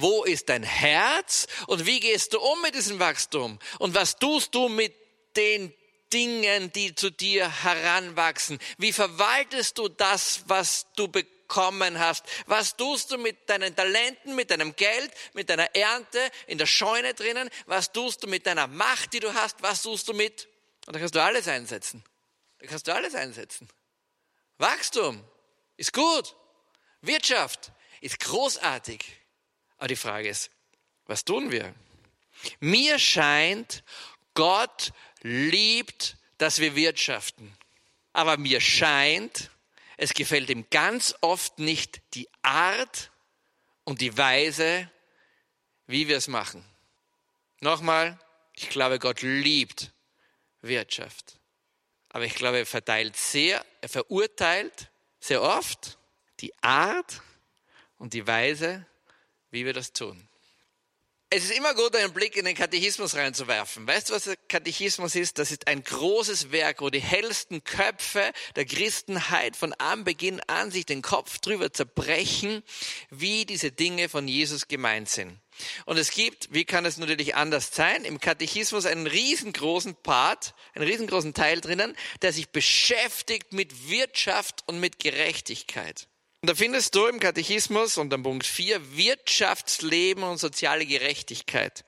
wo 0.00 0.24
ist 0.24 0.48
dein 0.48 0.62
Herz 0.62 1.46
und 1.66 1.86
wie 1.86 2.00
gehst 2.00 2.32
du 2.32 2.40
um 2.40 2.62
mit 2.62 2.74
diesem 2.74 2.98
Wachstum? 2.98 3.58
Und 3.78 3.94
was 3.94 4.16
tust 4.16 4.54
du 4.54 4.68
mit 4.68 4.94
den 5.36 5.74
Dingen, 6.12 6.72
die 6.72 6.94
zu 6.94 7.10
dir 7.10 7.50
heranwachsen? 7.64 8.58
Wie 8.78 8.92
verwaltest 8.92 9.78
du 9.78 9.88
das, 9.88 10.42
was 10.46 10.86
du 10.96 11.08
bekommen 11.08 11.98
hast? 11.98 12.24
Was 12.46 12.76
tust 12.76 13.10
du 13.10 13.18
mit 13.18 13.48
deinen 13.50 13.74
Talenten, 13.74 14.34
mit 14.34 14.50
deinem 14.50 14.74
Geld, 14.76 15.10
mit 15.34 15.50
deiner 15.50 15.74
Ernte 15.74 16.30
in 16.46 16.58
der 16.58 16.66
Scheune 16.66 17.14
drinnen? 17.14 17.50
Was 17.66 17.92
tust 17.92 18.22
du 18.22 18.26
mit 18.26 18.46
deiner 18.46 18.66
Macht, 18.66 19.12
die 19.12 19.20
du 19.20 19.34
hast? 19.34 19.62
Was 19.62 19.82
tust 19.82 20.08
du 20.08 20.14
mit? 20.14 20.48
Und 20.86 20.94
da 20.94 21.00
kannst 21.00 21.14
du 21.14 21.22
alles 21.22 21.48
einsetzen. 21.48 22.04
Da 22.60 22.66
kannst 22.66 22.86
du 22.86 22.94
alles 22.94 23.14
einsetzen. 23.14 23.68
Wachstum 24.58 25.22
ist 25.76 25.92
gut. 25.92 26.34
Wirtschaft 27.00 27.72
ist 28.00 28.18
großartig. 28.20 29.17
Aber 29.78 29.88
die 29.88 29.96
Frage 29.96 30.28
ist, 30.28 30.50
was 31.06 31.24
tun 31.24 31.50
wir? 31.50 31.74
Mir 32.60 32.98
scheint, 32.98 33.82
Gott 34.34 34.92
liebt, 35.22 36.16
dass 36.36 36.60
wir 36.60 36.76
wirtschaften. 36.76 37.56
Aber 38.12 38.36
mir 38.36 38.60
scheint, 38.60 39.50
es 39.96 40.14
gefällt 40.14 40.50
ihm 40.50 40.66
ganz 40.70 41.14
oft 41.20 41.58
nicht 41.58 42.00
die 42.14 42.28
Art 42.42 43.10
und 43.84 44.00
die 44.00 44.16
Weise, 44.16 44.90
wie 45.86 46.08
wir 46.08 46.16
es 46.16 46.28
machen. 46.28 46.64
Nochmal, 47.60 48.18
ich 48.54 48.68
glaube, 48.68 48.98
Gott 48.98 49.22
liebt 49.22 49.92
Wirtschaft. 50.60 51.38
Aber 52.10 52.24
ich 52.24 52.34
glaube, 52.34 52.58
er 52.58 52.66
verteilt 52.66 53.16
sehr, 53.16 53.64
er 53.80 53.88
verurteilt 53.88 54.90
sehr 55.20 55.42
oft 55.42 55.98
die 56.40 56.52
Art 56.62 57.20
und 57.98 58.14
die 58.14 58.26
Weise, 58.26 58.86
wie 59.50 59.64
wir 59.64 59.72
das 59.72 59.92
tun. 59.92 60.28
Es 61.30 61.44
ist 61.44 61.50
immer 61.58 61.74
gut, 61.74 61.94
einen 61.94 62.14
Blick 62.14 62.36
in 62.36 62.46
den 62.46 62.54
Katechismus 62.54 63.14
reinzuwerfen. 63.14 63.86
Weißt 63.86 64.08
du, 64.08 64.14
was 64.14 64.24
der 64.24 64.36
Katechismus 64.48 65.14
ist? 65.14 65.38
Das 65.38 65.50
ist 65.50 65.66
ein 65.66 65.84
großes 65.84 66.52
Werk, 66.52 66.80
wo 66.80 66.88
die 66.88 67.02
hellsten 67.02 67.62
Köpfe 67.64 68.32
der 68.56 68.64
Christenheit 68.64 69.54
von 69.54 69.74
Anbeginn 69.74 70.40
an 70.46 70.70
sich 70.70 70.86
den 70.86 71.02
Kopf 71.02 71.38
drüber 71.40 71.70
zerbrechen, 71.70 72.62
wie 73.10 73.44
diese 73.44 73.70
Dinge 73.70 74.08
von 74.08 74.26
Jesus 74.26 74.68
gemeint 74.68 75.10
sind. 75.10 75.38
Und 75.84 75.98
es 75.98 76.12
gibt, 76.12 76.48
wie 76.54 76.64
kann 76.64 76.86
es 76.86 76.96
natürlich 76.96 77.34
anders 77.34 77.74
sein, 77.74 78.06
im 78.06 78.20
Katechismus 78.20 78.86
einen 78.86 79.06
riesengroßen 79.06 79.96
Part, 79.96 80.54
einen 80.72 80.88
riesengroßen 80.88 81.34
Teil 81.34 81.60
drinnen, 81.60 81.94
der 82.22 82.32
sich 82.32 82.48
beschäftigt 82.48 83.52
mit 83.52 83.90
Wirtschaft 83.90 84.64
und 84.66 84.80
mit 84.80 84.98
Gerechtigkeit. 84.98 86.08
Und 86.40 86.50
da 86.50 86.54
findest 86.54 86.94
du 86.94 87.06
im 87.06 87.18
Katechismus 87.18 87.98
unter 87.98 88.16
Punkt 88.18 88.46
4 88.46 88.96
Wirtschaftsleben 88.96 90.22
und 90.22 90.38
soziale 90.38 90.86
Gerechtigkeit. 90.86 91.84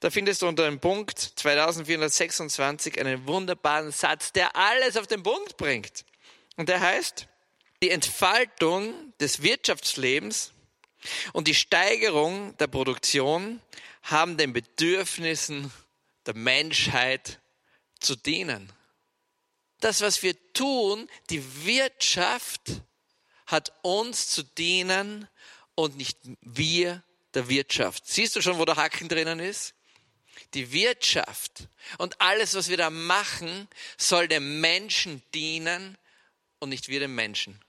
Da 0.00 0.10
findest 0.10 0.42
du 0.42 0.48
unter 0.48 0.64
dem 0.64 0.80
Punkt 0.80 1.18
2426 1.18 3.00
einen 3.00 3.26
wunderbaren 3.26 3.92
Satz, 3.92 4.32
der 4.32 4.54
alles 4.54 4.96
auf 4.96 5.06
den 5.06 5.22
Punkt 5.22 5.56
bringt. 5.56 6.04
Und 6.56 6.68
der 6.68 6.80
heißt, 6.80 7.26
die 7.82 7.90
Entfaltung 7.90 9.14
des 9.20 9.42
Wirtschaftslebens 9.42 10.52
und 11.32 11.48
die 11.48 11.54
Steigerung 11.54 12.56
der 12.58 12.66
Produktion 12.66 13.60
haben 14.02 14.36
den 14.36 14.52
Bedürfnissen 14.52 15.72
der 16.26 16.34
Menschheit 16.34 17.40
zu 18.00 18.16
dienen. 18.16 18.72
Das, 19.80 20.00
was 20.00 20.22
wir 20.22 20.34
tun, 20.52 21.08
die 21.30 21.64
Wirtschaft 21.64 22.82
hat 23.46 23.72
uns 23.82 24.28
zu 24.28 24.42
dienen 24.42 25.28
und 25.74 25.96
nicht 25.96 26.18
wir 26.40 27.02
der 27.34 27.48
Wirtschaft. 27.48 28.06
Siehst 28.06 28.36
du 28.36 28.40
schon, 28.40 28.58
wo 28.58 28.64
der 28.64 28.76
Haken 28.76 29.08
drinnen 29.08 29.40
ist? 29.40 29.74
Die 30.54 30.72
Wirtschaft 30.72 31.68
und 31.98 32.20
alles, 32.20 32.54
was 32.54 32.68
wir 32.68 32.76
da 32.76 32.90
machen, 32.90 33.68
soll 33.96 34.28
dem 34.28 34.60
Menschen 34.60 35.22
dienen 35.34 35.96
und 36.58 36.68
nicht 36.68 36.88
wir 36.88 37.00
dem 37.00 37.14
Menschen. 37.14 37.60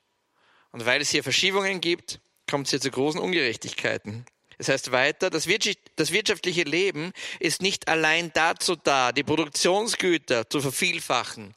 Und 0.72 0.86
weil 0.86 1.02
es 1.02 1.10
hier 1.10 1.24
Verschiebungen 1.24 1.82
gibt, 1.82 2.20
kommt 2.50 2.68
es 2.68 2.72
hier 2.72 2.82
zu 2.82 2.92
großen 2.92 3.20
Ungerechtigkeiten. 3.20 4.26
Es 4.58 4.70
heißt 4.70 4.92
weiter, 4.92 5.30
das 5.30 5.48
wirtschaftliche 5.48 6.64
Leben 6.64 7.14
ist 7.40 7.62
nicht 7.62 7.88
allein 7.88 8.32
dazu 8.34 8.76
da, 8.76 9.12
die 9.12 9.24
Produktionsgüter 9.24 10.50
zu 10.50 10.62
vervielfachen 10.62 11.56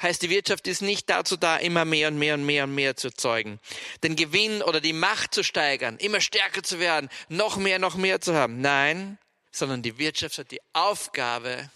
heißt, 0.00 0.22
die 0.22 0.30
Wirtschaft 0.30 0.66
ist 0.68 0.82
nicht 0.82 1.10
dazu 1.10 1.36
da, 1.36 1.56
immer 1.56 1.84
mehr 1.84 2.08
und 2.08 2.18
mehr 2.18 2.34
und 2.34 2.44
mehr 2.44 2.64
und 2.64 2.74
mehr 2.74 2.96
zu 2.96 3.08
erzeugen. 3.08 3.60
Den 4.02 4.16
Gewinn 4.16 4.62
oder 4.62 4.80
die 4.80 4.92
Macht 4.92 5.34
zu 5.34 5.42
steigern, 5.42 5.96
immer 5.98 6.20
stärker 6.20 6.62
zu 6.62 6.78
werden, 6.78 7.08
noch 7.28 7.56
mehr, 7.56 7.78
noch 7.78 7.96
mehr 7.96 8.20
zu 8.20 8.34
haben. 8.34 8.60
Nein, 8.60 9.18
sondern 9.50 9.82
die 9.82 9.98
Wirtschaft 9.98 10.38
hat 10.38 10.50
die 10.50 10.60
Aufgabe, 10.72 11.70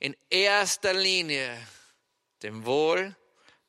in 0.00 0.16
erster 0.28 0.92
Linie 0.92 1.56
dem 2.42 2.66
Wohl 2.66 3.16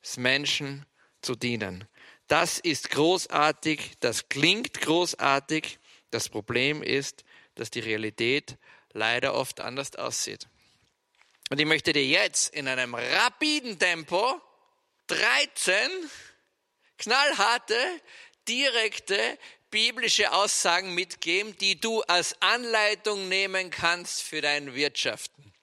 des 0.03 0.17
Menschen 0.17 0.85
zu 1.21 1.35
dienen. 1.35 1.87
Das 2.27 2.59
ist 2.59 2.89
großartig, 2.89 3.93
das 3.99 4.27
klingt 4.29 4.81
großartig. 4.81 5.79
Das 6.11 6.29
Problem 6.29 6.83
ist, 6.83 7.23
dass 7.55 7.69
die 7.69 7.79
Realität 7.79 8.57
leider 8.91 9.33
oft 9.33 9.61
anders 9.61 9.95
aussieht. 9.95 10.47
Und 11.49 11.59
ich 11.59 11.65
möchte 11.65 11.93
dir 11.93 12.05
jetzt 12.05 12.53
in 12.55 12.67
einem 12.67 12.95
rapiden 12.95 13.77
Tempo 13.77 14.41
13 15.07 15.89
knallharte, 16.97 17.77
direkte 18.47 19.37
biblische 19.69 20.31
Aussagen 20.31 20.95
mitgeben, 20.95 21.55
die 21.57 21.79
du 21.79 22.01
als 22.03 22.41
Anleitung 22.41 23.27
nehmen 23.29 23.69
kannst 23.69 24.23
für 24.23 24.41
dein 24.41 24.73
Wirtschaften. 24.73 25.53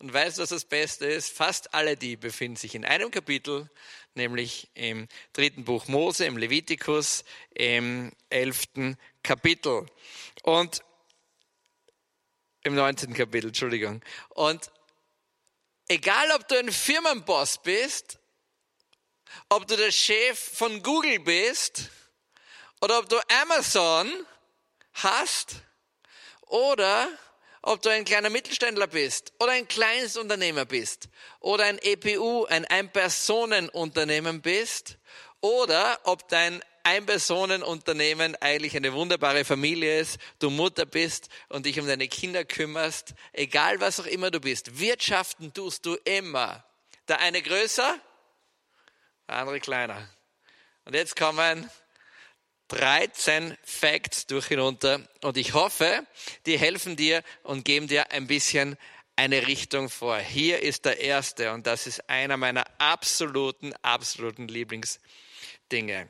Und 0.00 0.12
weißt 0.12 0.36
du, 0.36 0.42
was 0.42 0.50
das 0.50 0.64
Beste 0.64 1.06
ist? 1.06 1.34
Fast 1.34 1.72
alle 1.72 1.96
die 1.96 2.16
befinden 2.16 2.56
sich 2.56 2.74
in 2.74 2.84
einem 2.84 3.10
Kapitel, 3.10 3.70
nämlich 4.14 4.68
im 4.74 5.08
dritten 5.32 5.64
Buch 5.64 5.86
Mose, 5.88 6.26
im 6.26 6.36
Levitikus, 6.36 7.24
im 7.54 8.12
elften 8.28 8.98
Kapitel. 9.22 9.86
Und 10.42 10.82
im 12.64 12.74
neunzehnten 12.74 13.16
Kapitel, 13.16 13.48
Entschuldigung. 13.48 14.02
Und 14.30 14.70
Egal, 15.92 16.30
ob 16.30 16.48
du 16.48 16.56
ein 16.56 16.72
Firmenboss 16.72 17.58
bist, 17.58 18.18
ob 19.50 19.66
du 19.66 19.76
der 19.76 19.92
Chef 19.92 20.38
von 20.38 20.82
Google 20.82 21.18
bist 21.18 21.90
oder 22.80 22.98
ob 22.98 23.10
du 23.10 23.20
Amazon 23.42 24.10
hast 24.94 25.56
oder 26.46 27.10
ob 27.60 27.82
du 27.82 27.90
ein 27.90 28.06
kleiner 28.06 28.30
Mittelständler 28.30 28.86
bist 28.86 29.34
oder 29.38 29.52
ein 29.52 29.68
kleines 29.68 30.16
Unternehmer 30.16 30.64
bist 30.64 31.10
oder 31.40 31.64
ein 31.64 31.78
EPU, 31.78 32.46
ein 32.46 32.64
Ein-Personen-Unternehmen 32.64 34.40
bist 34.40 34.96
oder 35.42 36.00
ob 36.04 36.26
dein 36.30 36.64
ein-Personen-Unternehmen 36.84 38.36
eigentlich 38.36 38.76
eine 38.76 38.92
wunderbare 38.92 39.44
Familie 39.44 40.00
ist, 40.00 40.18
du 40.38 40.50
Mutter 40.50 40.86
bist 40.86 41.28
und 41.48 41.66
dich 41.66 41.78
um 41.80 41.86
deine 41.86 42.08
Kinder 42.08 42.44
kümmerst, 42.44 43.14
egal 43.32 43.80
was 43.80 44.00
auch 44.00 44.06
immer 44.06 44.30
du 44.30 44.40
bist. 44.40 44.78
Wirtschaften 44.78 45.52
tust 45.52 45.86
du 45.86 45.94
immer. 46.04 46.64
Der 47.08 47.20
eine 47.20 47.42
größer, 47.42 47.98
der 49.28 49.36
andere 49.36 49.60
kleiner. 49.60 50.08
Und 50.84 50.94
jetzt 50.94 51.16
kommen 51.16 51.70
13 52.68 53.56
Facts 53.62 54.26
durch 54.26 54.46
hinunter 54.46 55.06
und 55.20 55.36
ich 55.36 55.52
hoffe, 55.52 56.06
die 56.46 56.58
helfen 56.58 56.96
dir 56.96 57.22
und 57.42 57.64
geben 57.64 57.86
dir 57.86 58.12
ein 58.12 58.26
bisschen 58.26 58.78
eine 59.14 59.46
Richtung 59.46 59.90
vor. 59.90 60.18
Hier 60.18 60.62
ist 60.62 60.86
der 60.86 60.98
erste 60.98 61.52
und 61.52 61.66
das 61.66 61.86
ist 61.86 62.08
einer 62.08 62.36
meiner 62.36 62.64
absoluten, 62.78 63.74
absoluten 63.82 64.48
Lieblingsdinge. 64.48 66.08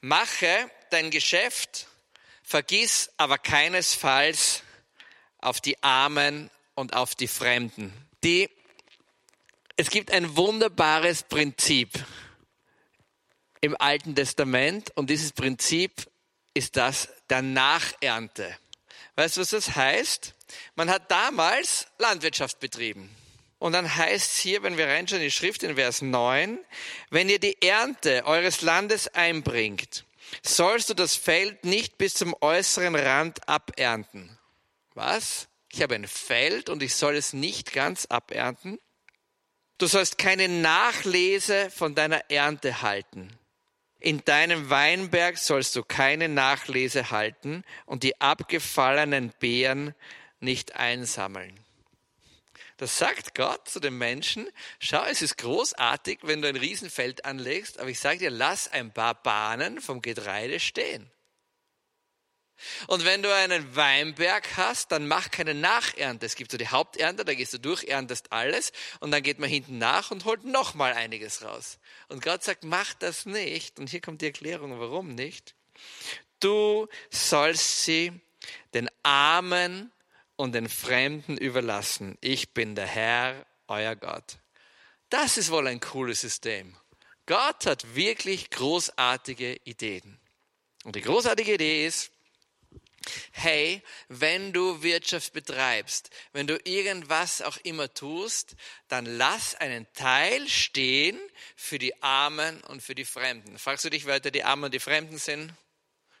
Mache 0.00 0.70
dein 0.90 1.10
Geschäft, 1.10 1.86
vergiss 2.42 3.10
aber 3.16 3.38
keinesfalls 3.38 4.62
auf 5.38 5.60
die 5.60 5.82
Armen 5.82 6.50
und 6.74 6.94
auf 6.94 7.14
die 7.14 7.28
Fremden. 7.28 7.92
Die, 8.22 8.48
es 9.76 9.90
gibt 9.90 10.10
ein 10.10 10.36
wunderbares 10.36 11.22
Prinzip 11.22 11.90
im 13.60 13.76
Alten 13.80 14.14
Testament 14.14 14.90
und 14.96 15.10
dieses 15.10 15.32
Prinzip 15.32 16.08
ist 16.54 16.76
das 16.76 17.08
der 17.28 17.42
Nachernte. 17.42 18.56
Weißt 19.16 19.36
du, 19.36 19.40
was 19.40 19.50
das 19.50 19.74
heißt? 19.76 20.34
Man 20.74 20.90
hat 20.90 21.10
damals 21.10 21.86
Landwirtschaft 21.98 22.60
betrieben. 22.60 23.14
Und 23.58 23.72
dann 23.72 23.94
heißt 23.94 24.34
es 24.34 24.38
hier, 24.38 24.62
wenn 24.62 24.76
wir 24.76 24.86
reinschauen 24.86 25.22
in 25.22 25.28
die 25.28 25.30
Schrift 25.30 25.62
in 25.62 25.76
Vers 25.76 26.02
9, 26.02 26.58
wenn 27.10 27.28
ihr 27.28 27.38
die 27.38 27.60
Ernte 27.62 28.24
eures 28.26 28.60
Landes 28.60 29.08
einbringt, 29.08 30.04
sollst 30.42 30.90
du 30.90 30.94
das 30.94 31.16
Feld 31.16 31.64
nicht 31.64 31.98
bis 31.98 32.14
zum 32.14 32.34
äußeren 32.40 32.94
Rand 32.94 33.48
abernten. 33.48 34.38
Was? 34.94 35.48
Ich 35.72 35.82
habe 35.82 35.94
ein 35.94 36.06
Feld 36.06 36.68
und 36.68 36.82
ich 36.82 36.94
soll 36.94 37.16
es 37.16 37.32
nicht 37.32 37.72
ganz 37.72 38.06
abernten? 38.06 38.78
Du 39.78 39.86
sollst 39.86 40.16
keine 40.16 40.48
Nachlese 40.48 41.70
von 41.70 41.94
deiner 41.94 42.30
Ernte 42.30 42.82
halten. 42.82 43.38
In 43.98 44.24
deinem 44.24 44.70
Weinberg 44.70 45.36
sollst 45.38 45.76
du 45.76 45.82
keine 45.82 46.28
Nachlese 46.28 47.10
halten 47.10 47.64
und 47.86 48.02
die 48.02 48.20
abgefallenen 48.20 49.32
Beeren 49.38 49.94
nicht 50.40 50.76
einsammeln. 50.76 51.58
Das 52.76 52.98
sagt 52.98 53.34
Gott 53.34 53.68
zu 53.68 53.80
den 53.80 53.96
Menschen, 53.96 54.48
schau, 54.80 55.02
es 55.04 55.22
ist 55.22 55.38
großartig, 55.38 56.18
wenn 56.22 56.42
du 56.42 56.48
ein 56.48 56.56
Riesenfeld 56.56 57.24
anlegst, 57.24 57.78
aber 57.78 57.88
ich 57.88 57.98
sage 57.98 58.18
dir, 58.18 58.30
lass 58.30 58.68
ein 58.68 58.92
paar 58.92 59.14
Bahnen 59.14 59.80
vom 59.80 60.02
Getreide 60.02 60.60
stehen. 60.60 61.10
Und 62.86 63.04
wenn 63.04 63.22
du 63.22 63.34
einen 63.34 63.76
Weinberg 63.76 64.56
hast, 64.56 64.90
dann 64.90 65.06
mach 65.06 65.30
keine 65.30 65.54
Nachernte. 65.54 66.24
Es 66.24 66.36
gibt 66.36 66.50
so 66.50 66.56
die 66.56 66.68
Haupternte, 66.68 67.24
da 67.24 67.34
gehst 67.34 67.52
du 67.52 67.58
durch, 67.58 67.84
erntest 67.84 68.32
alles 68.32 68.72
und 69.00 69.10
dann 69.10 69.22
geht 69.22 69.38
man 69.38 69.50
hinten 69.50 69.78
nach 69.78 70.10
und 70.10 70.24
holt 70.24 70.44
nochmal 70.44 70.94
einiges 70.94 71.42
raus. 71.42 71.78
Und 72.08 72.22
Gott 72.22 72.42
sagt, 72.44 72.64
mach 72.64 72.94
das 72.94 73.26
nicht. 73.26 73.78
Und 73.78 73.90
hier 73.90 74.00
kommt 74.00 74.22
die 74.22 74.26
Erklärung, 74.26 74.78
warum 74.80 75.14
nicht. 75.14 75.54
Du 76.40 76.88
sollst 77.10 77.84
sie 77.84 78.12
den 78.72 78.88
Armen 79.02 79.92
und 80.36 80.52
den 80.52 80.68
Fremden 80.68 81.36
überlassen. 81.36 82.16
Ich 82.20 82.54
bin 82.54 82.74
der 82.74 82.86
Herr, 82.86 83.46
euer 83.68 83.96
Gott. 83.96 84.38
Das 85.08 85.38
ist 85.38 85.50
wohl 85.50 85.66
ein 85.66 85.80
cooles 85.80 86.20
System. 86.20 86.76
Gott 87.26 87.66
hat 87.66 87.94
wirklich 87.94 88.50
großartige 88.50 89.60
Ideen. 89.64 90.20
Und 90.84 90.94
die 90.94 91.02
großartige 91.02 91.54
Idee 91.54 91.86
ist, 91.86 92.12
hey, 93.32 93.82
wenn 94.08 94.52
du 94.52 94.82
Wirtschaft 94.82 95.32
betreibst, 95.32 96.10
wenn 96.32 96.46
du 96.46 96.58
irgendwas 96.64 97.42
auch 97.42 97.56
immer 97.58 97.92
tust, 97.92 98.56
dann 98.88 99.06
lass 99.06 99.54
einen 99.56 99.86
Teil 99.94 100.48
stehen 100.48 101.18
für 101.56 101.78
die 101.78 102.00
Armen 102.02 102.60
und 102.64 102.82
für 102.82 102.94
die 102.94 103.04
Fremden. 103.04 103.58
Fragst 103.58 103.84
du 103.84 103.90
dich, 103.90 104.06
wer 104.06 104.20
die 104.20 104.44
Armen 104.44 104.64
und 104.64 104.74
die 104.74 104.80
Fremden 104.80 105.18
sind? 105.18 105.52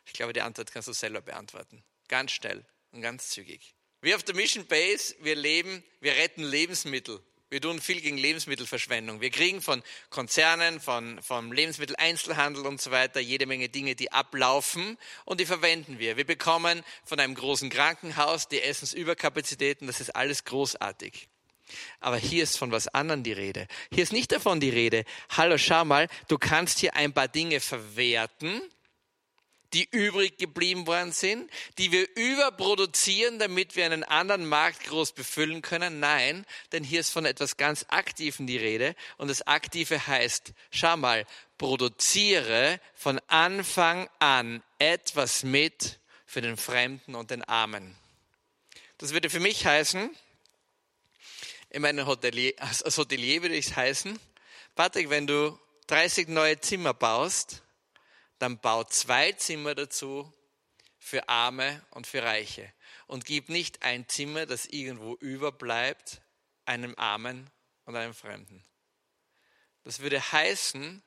Ich 0.06 0.12
glaube, 0.12 0.32
die 0.32 0.42
Antwort 0.42 0.72
kannst 0.72 0.88
du 0.88 0.92
selber 0.92 1.20
beantworten. 1.20 1.84
Ganz 2.08 2.32
schnell. 2.32 2.64
und 2.92 3.02
ganz 3.02 3.28
zügig. 3.30 3.74
Wir 4.06 4.14
auf 4.14 4.22
der 4.22 4.36
Mission 4.36 4.64
Base, 4.66 5.16
wir 5.22 5.34
leben, 5.34 5.82
wir 6.00 6.12
retten 6.12 6.44
Lebensmittel. 6.44 7.18
Wir 7.50 7.60
tun 7.60 7.80
viel 7.80 8.00
gegen 8.00 8.16
Lebensmittelverschwendung. 8.16 9.20
Wir 9.20 9.30
kriegen 9.30 9.60
von 9.60 9.82
Konzernen, 10.10 10.78
von, 10.78 11.20
vom 11.22 11.50
Lebensmitteleinzelhandel 11.50 12.66
und 12.66 12.80
so 12.80 12.92
weiter 12.92 13.18
jede 13.18 13.46
Menge 13.46 13.68
Dinge, 13.68 13.96
die 13.96 14.12
ablaufen 14.12 14.96
und 15.24 15.40
die 15.40 15.44
verwenden 15.44 15.98
wir. 15.98 16.16
Wir 16.16 16.24
bekommen 16.24 16.84
von 17.04 17.18
einem 17.18 17.34
großen 17.34 17.68
Krankenhaus 17.68 18.46
die 18.46 18.62
Essensüberkapazitäten. 18.62 19.88
Das 19.88 20.00
ist 20.00 20.14
alles 20.14 20.44
großartig. 20.44 21.26
Aber 21.98 22.16
hier 22.16 22.44
ist 22.44 22.58
von 22.58 22.70
was 22.70 22.86
anderem 22.86 23.24
die 23.24 23.32
Rede. 23.32 23.66
Hier 23.90 24.04
ist 24.04 24.12
nicht 24.12 24.30
davon 24.30 24.60
die 24.60 24.70
Rede. 24.70 25.04
Hallo, 25.30 25.58
schau 25.58 25.84
mal, 25.84 26.06
du 26.28 26.38
kannst 26.38 26.78
hier 26.78 26.94
ein 26.94 27.12
paar 27.12 27.26
Dinge 27.26 27.58
verwerten 27.58 28.62
die 29.76 29.86
übrig 29.90 30.38
geblieben 30.38 30.86
worden 30.86 31.12
sind, 31.12 31.50
die 31.76 31.92
wir 31.92 32.08
überproduzieren, 32.16 33.38
damit 33.38 33.76
wir 33.76 33.84
einen 33.84 34.04
anderen 34.04 34.46
Markt 34.46 34.84
groß 34.84 35.12
befüllen 35.12 35.60
können. 35.60 36.00
Nein, 36.00 36.46
denn 36.72 36.82
hier 36.82 37.00
ist 37.00 37.10
von 37.10 37.26
etwas 37.26 37.58
ganz 37.58 37.84
Aktiven 37.88 38.46
die 38.46 38.56
Rede. 38.56 38.96
Und 39.18 39.28
das 39.28 39.46
Aktive 39.46 40.06
heißt, 40.06 40.54
schau 40.70 40.96
mal, 40.96 41.26
produziere 41.58 42.80
von 42.94 43.20
Anfang 43.28 44.08
an 44.18 44.62
etwas 44.78 45.42
mit 45.42 45.98
für 46.24 46.40
den 46.40 46.56
Fremden 46.56 47.14
und 47.14 47.30
den 47.30 47.44
Armen. 47.44 47.94
Das 48.96 49.12
würde 49.12 49.28
für 49.28 49.40
mich 49.40 49.66
heißen, 49.66 50.08
in 51.68 51.82
meinem 51.82 52.06
Hotelier, 52.06 52.54
als 52.60 52.96
Hotelier 52.96 53.42
würde 53.42 53.56
ich 53.56 53.66
es 53.66 53.76
heißen, 53.76 54.18
Patrick, 54.74 55.10
wenn 55.10 55.26
du 55.26 55.58
30 55.88 56.28
neue 56.28 56.58
Zimmer 56.60 56.94
baust, 56.94 57.62
dann 58.38 58.58
bau 58.58 58.84
zwei 58.84 59.32
Zimmer 59.32 59.74
dazu 59.74 60.32
für 60.98 61.28
Arme 61.28 61.82
und 61.90 62.06
für 62.06 62.22
Reiche. 62.22 62.72
Und 63.06 63.24
gib 63.24 63.48
nicht 63.48 63.82
ein 63.82 64.08
Zimmer, 64.08 64.46
das 64.46 64.66
irgendwo 64.66 65.14
überbleibt, 65.16 66.20
einem 66.64 66.94
Armen 66.96 67.50
und 67.84 67.96
einem 67.96 68.14
Fremden. 68.14 68.64
Das 69.84 70.00
würde 70.00 70.20
heißen, 70.20 71.02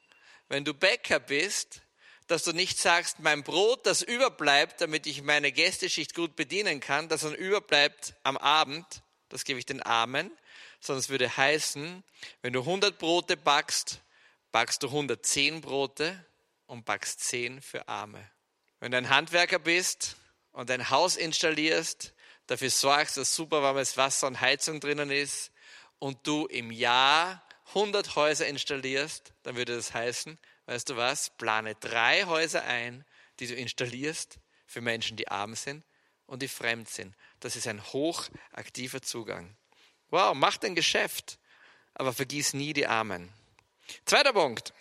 wenn 0.47 0.63
du 0.63 0.73
Bäcker 0.73 1.19
bist, 1.19 1.81
dass 2.27 2.43
du 2.43 2.53
nicht 2.53 2.77
sagst, 2.77 3.19
mein 3.19 3.43
Brot, 3.43 3.85
das 3.85 4.01
überbleibt, 4.01 4.81
damit 4.81 5.07
ich 5.07 5.23
meine 5.23 5.51
Gästeschicht 5.51 6.13
gut 6.13 6.35
bedienen 6.35 6.79
kann, 6.79 7.09
das 7.09 7.21
dann 7.21 7.35
überbleibt 7.35 8.13
am 8.23 8.37
Abend, 8.37 8.85
das 9.29 9.43
gebe 9.43 9.59
ich 9.59 9.65
den 9.65 9.81
Armen, 9.81 10.31
sondern 10.79 10.99
es 10.99 11.09
würde 11.09 11.35
heißen, 11.35 12.03
wenn 12.41 12.53
du 12.53 12.61
100 12.61 12.97
Brote 12.97 13.35
backst, 13.35 13.99
backst 14.51 14.83
du 14.83 14.87
110 14.87 15.61
Brote 15.61 16.25
und 16.69 16.85
backst 16.85 17.21
zehn 17.21 17.61
für 17.61 17.87
Arme. 17.87 18.29
Wenn 18.79 18.91
du 18.91 18.97
ein 18.97 19.09
Handwerker 19.09 19.57
bist 19.57 20.15
und 20.51 20.69
ein 20.69 20.91
Haus 20.91 21.17
installierst, 21.17 22.13
dafür 22.45 22.69
sorgst, 22.69 23.17
dass 23.17 23.35
super 23.35 23.63
warmes 23.63 23.97
Wasser 23.97 24.27
und 24.27 24.39
Heizung 24.39 24.79
drinnen 24.79 25.09
ist 25.09 25.51
und 25.97 26.25
du 26.27 26.45
im 26.45 26.71
Jahr 26.71 27.43
100 27.69 28.15
Häuser 28.15 28.45
installierst, 28.45 29.33
dann 29.43 29.55
würde 29.55 29.75
das 29.75 29.95
heißen, 29.95 30.37
weißt 30.67 30.89
du 30.89 30.95
was, 30.95 31.31
plane 31.31 31.73
drei 31.75 32.25
Häuser 32.25 32.63
ein, 32.63 33.03
die 33.39 33.47
du 33.47 33.55
installierst 33.55 34.39
für 34.67 34.81
Menschen, 34.81 35.17
die 35.17 35.27
arm 35.27 35.55
sind 35.55 35.83
und 36.27 36.43
die 36.43 36.47
fremd 36.47 36.87
sind. 36.87 37.15
Das 37.39 37.55
ist 37.55 37.67
ein 37.67 37.83
hochaktiver 37.83 39.01
Zugang. 39.01 39.55
Wow, 40.11 40.35
mach 40.35 40.57
dein 40.57 40.75
Geschäft, 40.75 41.39
aber 41.95 42.13
vergiss 42.13 42.53
nie 42.53 42.73
die 42.73 42.85
Armen. 42.85 43.33
Zweiter 44.05 44.33
Punkt 44.33 44.71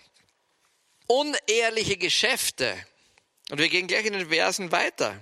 unehrliche 1.08 1.96
Geschäfte. 1.96 2.76
Und 3.50 3.58
wir 3.58 3.68
gehen 3.68 3.88
gleich 3.88 4.06
in 4.06 4.12
den 4.12 4.28
Versen 4.28 4.70
weiter. 4.70 5.18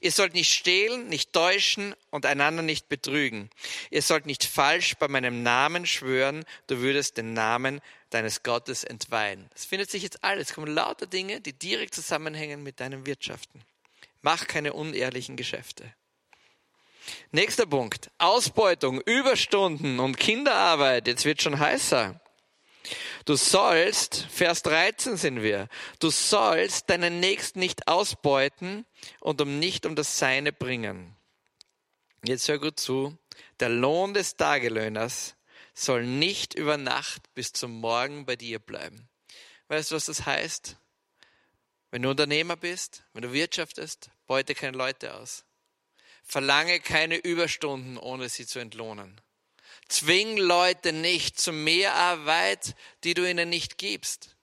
Ihr 0.00 0.12
sollt 0.12 0.34
nicht 0.34 0.52
stehlen, 0.52 1.08
nicht 1.08 1.32
täuschen 1.32 1.94
und 2.10 2.26
einander 2.26 2.62
nicht 2.62 2.88
betrügen. 2.88 3.48
Ihr 3.90 4.02
sollt 4.02 4.26
nicht 4.26 4.44
falsch 4.44 4.96
bei 4.96 5.08
meinem 5.08 5.42
Namen 5.42 5.86
schwören, 5.86 6.44
du 6.66 6.80
würdest 6.80 7.16
den 7.16 7.32
Namen 7.32 7.80
deines 8.10 8.42
Gottes 8.42 8.84
entweihen. 8.84 9.48
Es 9.54 9.64
findet 9.64 9.90
sich 9.90 10.02
jetzt 10.02 10.22
alles. 10.22 10.50
Es 10.50 10.54
kommen 10.54 10.72
lauter 10.72 11.06
Dinge, 11.06 11.40
die 11.40 11.54
direkt 11.54 11.94
zusammenhängen 11.94 12.62
mit 12.62 12.80
deinem 12.80 13.06
Wirtschaften. 13.06 13.62
Mach 14.20 14.46
keine 14.46 14.74
unehrlichen 14.74 15.36
Geschäfte. 15.36 15.92
Nächster 17.32 17.66
Punkt. 17.66 18.10
Ausbeutung, 18.18 19.00
Überstunden 19.00 19.98
und 19.98 20.18
Kinderarbeit. 20.18 21.08
Jetzt 21.08 21.24
wird 21.24 21.42
schon 21.42 21.58
heißer. 21.58 22.20
Du 23.24 23.36
sollst, 23.36 24.26
Vers 24.30 24.62
13 24.62 25.16
sind 25.16 25.42
wir, 25.42 25.68
du 26.00 26.10
sollst 26.10 26.90
deinen 26.90 27.20
Nächsten 27.20 27.60
nicht 27.60 27.86
ausbeuten 27.86 28.84
und 29.20 29.40
um 29.40 29.58
nicht 29.58 29.86
um 29.86 29.94
das 29.94 30.18
Seine 30.18 30.52
bringen. 30.52 31.14
Jetzt 32.24 32.48
hör 32.48 32.58
gut 32.58 32.80
zu. 32.80 33.16
Der 33.60 33.68
Lohn 33.68 34.14
des 34.14 34.36
Tagelöhners 34.36 35.36
soll 35.74 36.04
nicht 36.04 36.54
über 36.54 36.76
Nacht 36.76 37.32
bis 37.34 37.52
zum 37.52 37.80
Morgen 37.80 38.26
bei 38.26 38.36
dir 38.36 38.58
bleiben. 38.58 39.08
Weißt 39.68 39.90
du, 39.90 39.96
was 39.96 40.06
das 40.06 40.26
heißt? 40.26 40.76
Wenn 41.90 42.02
du 42.02 42.10
Unternehmer 42.10 42.56
bist, 42.56 43.04
wenn 43.12 43.22
du 43.22 43.32
wirtschaftest, 43.32 44.10
beute 44.26 44.54
keine 44.54 44.76
Leute 44.76 45.14
aus. 45.14 45.44
Verlange 46.22 46.80
keine 46.80 47.16
Überstunden, 47.16 47.98
ohne 47.98 48.28
sie 48.28 48.46
zu 48.46 48.58
entlohnen. 48.58 49.20
Zwing 49.92 50.38
Leute 50.38 50.94
nicht 50.94 51.38
zu 51.38 51.52
Mehrarbeit, 51.52 52.74
die 53.04 53.12
du 53.12 53.28
ihnen 53.28 53.50
nicht 53.50 53.76
gibst. 53.76 54.36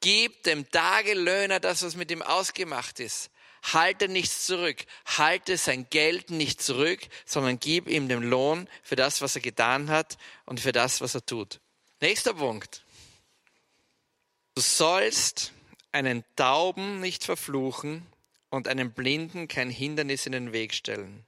Gib 0.00 0.44
dem 0.44 0.70
Tagelöhner 0.70 1.58
das, 1.58 1.82
was 1.82 1.96
mit 1.96 2.12
ihm 2.12 2.22
ausgemacht 2.22 3.00
ist. 3.00 3.30
Halte 3.72 4.08
nichts 4.08 4.46
zurück. 4.46 4.84
Halte 5.04 5.56
sein 5.58 5.88
Geld 5.90 6.30
nicht 6.30 6.62
zurück, 6.62 7.00
sondern 7.26 7.58
gib 7.58 7.88
ihm 7.88 8.08
den 8.08 8.22
Lohn 8.22 8.68
für 8.84 8.94
das, 8.94 9.20
was 9.20 9.34
er 9.34 9.42
getan 9.42 9.90
hat 9.90 10.16
und 10.46 10.60
für 10.60 10.70
das, 10.70 11.00
was 11.00 11.16
er 11.16 11.26
tut. 11.26 11.58
Nächster 12.00 12.34
Punkt. 12.34 12.84
Du 14.54 14.62
sollst 14.62 15.52
einen 15.90 16.24
Tauben 16.36 17.00
nicht 17.00 17.24
verfluchen 17.24 18.06
und 18.48 18.68
einem 18.68 18.92
Blinden 18.92 19.48
kein 19.48 19.70
Hindernis 19.70 20.26
in 20.26 20.32
den 20.32 20.52
Weg 20.52 20.72
stellen. 20.72 21.26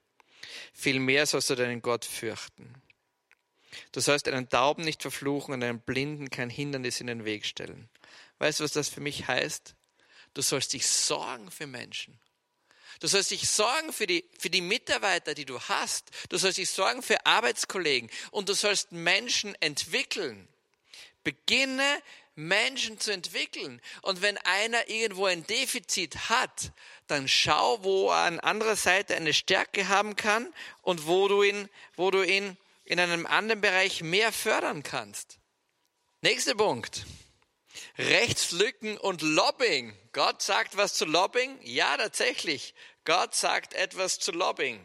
Vielmehr 0.72 1.26
sollst 1.26 1.50
du 1.50 1.57
deinen 1.57 1.83
Gott 1.83 2.05
fürchten. 2.05 2.72
Du 3.92 4.00
sollst 4.00 4.29
einen 4.29 4.48
Tauben 4.48 4.85
nicht 4.85 5.02
verfluchen 5.02 5.55
und 5.55 5.62
einem 5.62 5.81
Blinden 5.81 6.31
kein 6.31 6.50
Hindernis 6.50 7.00
in 7.00 7.07
den 7.07 7.24
Weg 7.24 7.46
stellen. 7.46 7.88
Weißt 8.38 8.61
du, 8.61 8.64
was 8.64 8.72
das 8.72 8.88
für 8.88 9.00
mich 9.00 9.26
heißt? 9.26 9.74
Du 10.35 10.42
sollst 10.42 10.72
dich 10.72 10.87
sorgen 10.87 11.50
für 11.50 11.66
Menschen. 11.66 12.18
Du 13.00 13.09
sollst 13.09 13.31
dich 13.31 13.48
sorgen 13.48 13.92
für 13.92 14.07
die, 14.07 14.24
für 14.38 14.50
die 14.50 14.61
Mitarbeiter, 14.61 15.35
die 15.35 15.44
du 15.44 15.61
hast. 15.61 16.11
Du 16.29 16.38
sollst 16.38 16.59
dich 16.59 16.70
sorgen 16.70 17.02
für 17.02 17.24
Arbeitskollegen. 17.26 18.11
Und 18.31 18.48
du 18.48 18.55
sollst 18.55 18.92
Menschen 18.92 19.55
entwickeln. 19.61 20.48
Beginne 21.24 22.02
Menschen 22.37 23.00
zu 23.00 23.12
entwickeln. 23.12 23.81
Und 24.02 24.22
wenn 24.22 24.38
einer 24.38 24.88
irgendwo 24.88 25.26
ein 25.26 25.46
Defizit 25.46 26.29
hat, 26.29 26.72
dann 27.07 27.29
schau, 27.29 27.83
wo 27.83 28.11
er 28.11 28.24
an 28.24 28.40
anderer 28.40 28.76
Seite 28.76 29.16
eine 29.16 29.33
Stärke 29.33 29.88
haben 29.88 30.16
kann 30.16 30.52
und 30.83 31.07
wo 31.07 31.29
du 31.29 31.42
ihn, 31.42 31.68
wo 31.96 32.11
du 32.11 32.22
ihn 32.22 32.57
in 32.87 33.01
einem 33.01 33.27
anderen 33.27 33.61
Bereich 33.61 34.03
mehr 34.03 34.33
fördern 34.33 34.83
kannst. 34.83 35.38
Nächster 36.22 36.55
Punkt. 36.55 37.05
Rechtslücken 37.99 38.96
und 38.96 39.20
Lobbying. 39.22 39.92
Gott 40.12 40.40
sagt 40.40 40.77
was 40.77 40.94
zu 40.94 41.05
Lobbying? 41.05 41.59
Ja, 41.62 41.96
tatsächlich. 41.96 42.75
Gott 43.05 43.35
sagt 43.35 43.75
etwas 43.75 44.18
zu 44.18 44.33
Lobbying. 44.33 44.81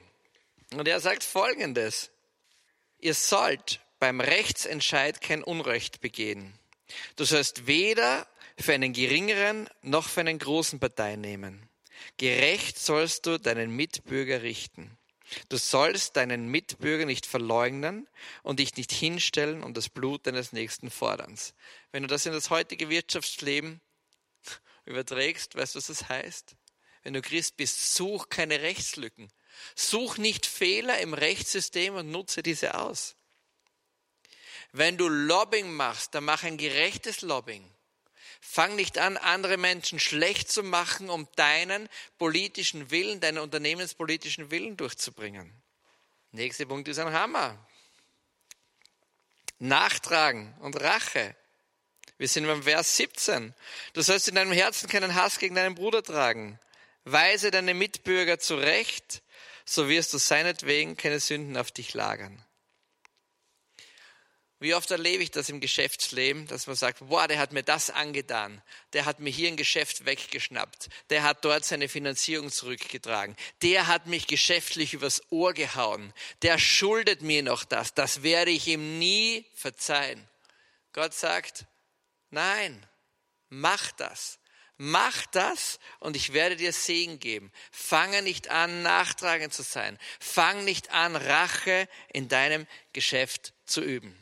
Und 0.74 0.88
er 0.88 1.00
sagt 1.00 1.24
Folgendes. 1.24 2.12
Ihr 2.98 3.14
sollt 3.14 3.80
beim 4.00 4.20
Rechtsentscheid 4.20 5.22
kein 5.22 5.44
Unrecht 5.44 6.02
begehen. 6.02 6.54
Du 7.16 7.24
sollst 7.24 7.68
weder 7.68 8.28
für 8.58 8.74
einen 8.74 8.94
geringeren 8.94 9.70
noch 9.82 10.10
für 10.10 10.22
einen 10.22 10.40
großen 10.40 10.80
Partei 10.80 11.16
nehmen. 11.16 11.70
Gerecht 12.18 12.80
sollst 12.80 13.26
du 13.26 13.38
deinen 13.38 13.76
Mitbürger 13.76 14.42
richten. 14.42 14.98
Du 15.50 15.58
sollst 15.58 16.16
deinen 16.16 16.48
Mitbürger 16.48 17.06
nicht 17.06 17.26
verleugnen 17.26 18.08
und 18.44 18.60
dich 18.60 18.76
nicht 18.76 18.92
hinstellen 18.92 19.64
und 19.64 19.78
das 19.78 19.90
Blut 19.90 20.28
deines 20.28 20.52
Nächsten 20.52 20.90
fordern. 20.90 21.36
Wenn 21.92 22.04
du 22.04 22.08
das 22.08 22.26
in 22.26 22.34
das 22.34 22.50
heutige 22.50 22.90
Wirtschaftsleben 22.90 23.82
überträgst, 24.86 25.56
weißt 25.56 25.76
du, 25.76 25.78
was 25.78 25.88
das 25.88 26.10
heißt? 26.10 26.56
Wenn 27.04 27.14
du 27.14 27.22
Christ 27.22 27.58
bist, 27.58 27.96
such 27.96 28.30
keine 28.30 28.62
Rechtslücken. 28.62 29.32
Such 29.76 30.18
nicht 30.18 30.46
Fehler 30.46 31.00
im 31.00 31.14
Rechtssystem 31.14 31.96
und 31.96 32.12
nutze 32.12 32.44
diese 32.44 32.76
aus. 32.76 33.16
Wenn 34.72 34.98
du 34.98 35.08
Lobbying 35.08 35.74
machst, 35.74 36.16
dann 36.16 36.24
mach 36.24 36.44
ein 36.44 36.58
gerechtes 36.58 37.22
Lobbying. 37.22 37.70
Fang 38.42 38.76
nicht 38.76 38.98
an, 38.98 39.18
andere 39.18 39.56
Menschen 39.58 40.00
schlecht 40.00 40.52
zu 40.52 40.64
machen, 40.64 41.10
um 41.10 41.28
deinen 41.36 41.88
politischen 42.18 42.90
Willen, 42.90 43.20
deinen 43.20 43.38
unternehmenspolitischen 43.38 44.50
Willen 44.50 44.76
durchzubringen. 44.76 45.54
Nächster 46.32 46.66
Punkt 46.66 46.88
ist 46.88 46.98
ein 46.98 47.14
Hammer. 47.14 47.58
Nachtragen 49.60 50.54
und 50.60 50.82
Rache. 50.82 51.36
Wir 52.18 52.28
sind 52.28 52.48
beim 52.48 52.64
Vers 52.64 52.98
17. 52.98 53.54
Du 53.94 54.02
sollst 54.02 54.28
in 54.28 54.36
deinem 54.36 54.52
Herzen 54.52 54.90
keinen 54.90 55.14
Hass 55.14 55.38
gegen 55.38 55.56
deinen 55.56 55.76
Bruder 55.76 56.02
tragen. 56.02 56.60
Weise 57.04 57.52
deine 57.52 57.76
Mitbürger 57.76 58.40
zurecht, 58.40 59.22
so 59.66 59.88
wirst 59.88 60.14
du 60.14 60.18
seinetwegen 60.18 60.98
keine 60.98 61.20
Sünden 61.20 61.58
auf 61.58 61.72
dich 61.72 61.94
lagern. 61.94 62.44
Wie 64.62 64.76
oft 64.76 64.92
erlebe 64.92 65.24
ich 65.24 65.32
das 65.32 65.50
im 65.50 65.60
Geschäftsleben, 65.60 66.46
dass 66.46 66.68
man 66.68 66.76
sagt, 66.76 67.00
boah, 67.00 67.28
der 67.28 67.40
hat 67.40 67.52
mir 67.52 67.64
das 67.64 67.90
angetan, 67.90 68.62
der 68.94 69.06
hat 69.06 69.20
mir 69.20 69.32
hier 69.32 69.48
ein 69.48 69.58
Geschäft 69.58 70.06
weggeschnappt, 70.06 70.88
der 71.10 71.24
hat 71.24 71.44
dort 71.44 71.66
seine 71.66 71.90
Finanzierung 71.90 72.52
zurückgetragen, 72.52 73.36
der 73.64 73.88
hat 73.88 74.06
mich 74.06 74.28
geschäftlich 74.28 74.94
übers 74.94 75.24
Ohr 75.32 75.56
gehauen, 75.56 76.14
der 76.44 76.60
schuldet 76.60 77.24
mir 77.24 77.42
noch 77.42 77.64
das, 77.64 77.96
das 77.96 78.22
werde 78.22 78.52
ich 78.52 78.68
ihm 78.68 79.00
nie 79.00 79.48
verzeihen. 79.56 80.30
Gott 80.94 81.16
sagt, 81.16 81.66
nein, 82.30 82.86
mach 83.50 83.92
das. 83.94 84.38
Mach 84.78 85.26
das 85.28 85.80
und 86.00 86.16
ich 86.16 86.34
werde 86.34 86.56
dir 86.56 86.72
Segen 86.72 87.20
geben. 87.20 87.52
Fange 87.72 88.22
nicht 88.22 88.50
an, 88.50 88.84
nachtragend 88.84 89.54
zu 89.54 89.64
sein. 89.64 89.98
Fang 90.20 90.66
nicht 90.66 90.92
an, 90.92 91.16
Rache 91.16 91.88
in 92.14 92.28
deinem 92.28 92.68
Geschäft 92.94 93.54
zu 93.66 93.82
üben. 93.82 94.21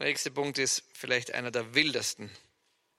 Der 0.00 0.06
nächste 0.06 0.30
Punkt 0.30 0.56
ist 0.56 0.82
vielleicht 0.94 1.34
einer 1.34 1.50
der 1.50 1.74
wildesten. 1.74 2.30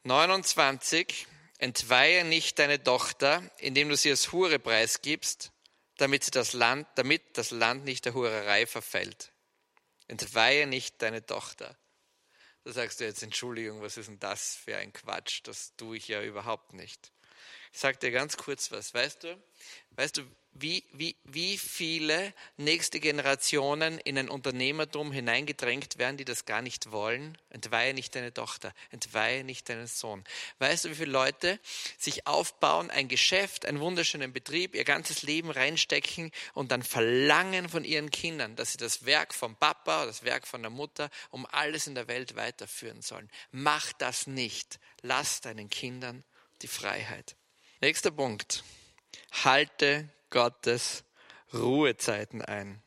29. 0.04 1.26
Entweihe 1.58 2.24
nicht 2.24 2.60
deine 2.60 2.84
Tochter, 2.84 3.42
indem 3.58 3.90
du 3.90 3.98
sie 3.98 4.12
als 4.12 4.32
Hure 4.32 4.60
preisgibst, 4.60 5.52
damit, 5.98 6.24
sie 6.24 6.30
das 6.30 6.54
Land, 6.54 6.88
damit 6.94 7.40
das 7.40 7.50
Land 7.50 7.86
nicht 7.86 8.06
der 8.06 8.14
Hurerei 8.14 8.68
verfällt. 8.68 9.32
Entweihe 10.10 10.68
nicht 10.68 11.02
deine 11.02 11.26
Tochter. 11.26 11.76
Da 12.66 12.72
sagst 12.72 13.00
du 13.00 13.06
jetzt, 13.06 13.24
Entschuldigung, 13.24 13.82
was 13.82 13.98
ist 13.98 14.08
denn 14.08 14.20
das 14.20 14.54
für 14.54 14.78
ein 14.78 14.94
Quatsch? 14.94 15.42
Das 15.46 15.76
tue 15.78 15.98
ich 15.98 16.08
ja 16.08 16.22
überhaupt 16.22 16.74
nicht. 16.74 17.12
Ich 17.74 17.80
sage 17.80 17.98
dir 17.98 18.12
ganz 18.12 18.38
kurz 18.38 18.72
was. 18.72 18.94
Weißt 18.94 19.24
du, 19.24 19.42
weißt 19.92 20.18
du, 20.18 20.24
wie, 20.54 20.84
wie, 20.92 21.16
wie 21.24 21.58
viele 21.58 22.34
nächste 22.58 23.00
Generationen 23.00 24.00
in 24.00 24.18
ein 24.18 24.30
Unternehmertum 24.30 25.14
hineingedrängt 25.14 25.98
werden, 25.98 26.18
die 26.18 26.26
das 26.26 26.46
gar 26.46 26.62
nicht 26.62 26.92
wollen. 26.92 27.38
Entweihe 27.50 27.94
nicht 27.94 28.14
deine 28.16 28.34
Tochter, 28.34 28.74
entweihe 28.90 29.46
nicht 29.46 29.70
deinen 29.70 29.88
Sohn. 29.88 30.26
Weißt 30.60 30.84
du, 30.84 30.90
wie 30.90 30.96
viele 30.96 31.12
Leute 31.12 31.58
sich 31.98 32.28
aufbauen, 32.28 32.90
ein 32.92 33.08
Geschäft, 33.08 33.66
einen 33.66 33.80
wunderschönen 33.80 34.34
Betrieb, 34.34 34.76
ihr 34.76 34.84
ganzes 34.84 35.24
Leben 35.24 35.50
reinstecken 35.50 36.32
und 36.54 36.72
dann 36.72 36.84
verlangen 36.84 37.70
von 37.70 37.86
ihren 37.86 38.12
Kindern, 38.12 38.58
dass 38.58 38.74
sie 38.74 38.78
das 38.78 39.06
Werk 39.06 39.34
vom 39.34 39.56
Papa 39.56 40.06
das 40.06 40.24
Werk 40.24 40.46
von 40.48 40.62
der 40.62 40.72
Mutter 40.72 41.10
um 41.30 41.46
alles 41.46 41.88
in 41.88 41.96
der 41.96 42.10
Welt 42.10 42.36
weiterführen 42.36 43.02
sollen. 43.02 43.30
Mach 43.52 43.94
das 43.94 44.28
nicht. 44.28 44.80
Lass 45.02 45.40
deinen 45.40 45.70
Kindern 45.70 46.26
die 46.62 46.68
Freiheit. 46.68 47.36
Nächster 47.84 48.12
Punkt. 48.12 48.64
Halte 49.44 50.08
Gottes 50.30 51.04
Ruhezeiten 51.52 52.44
ein. 52.44 52.80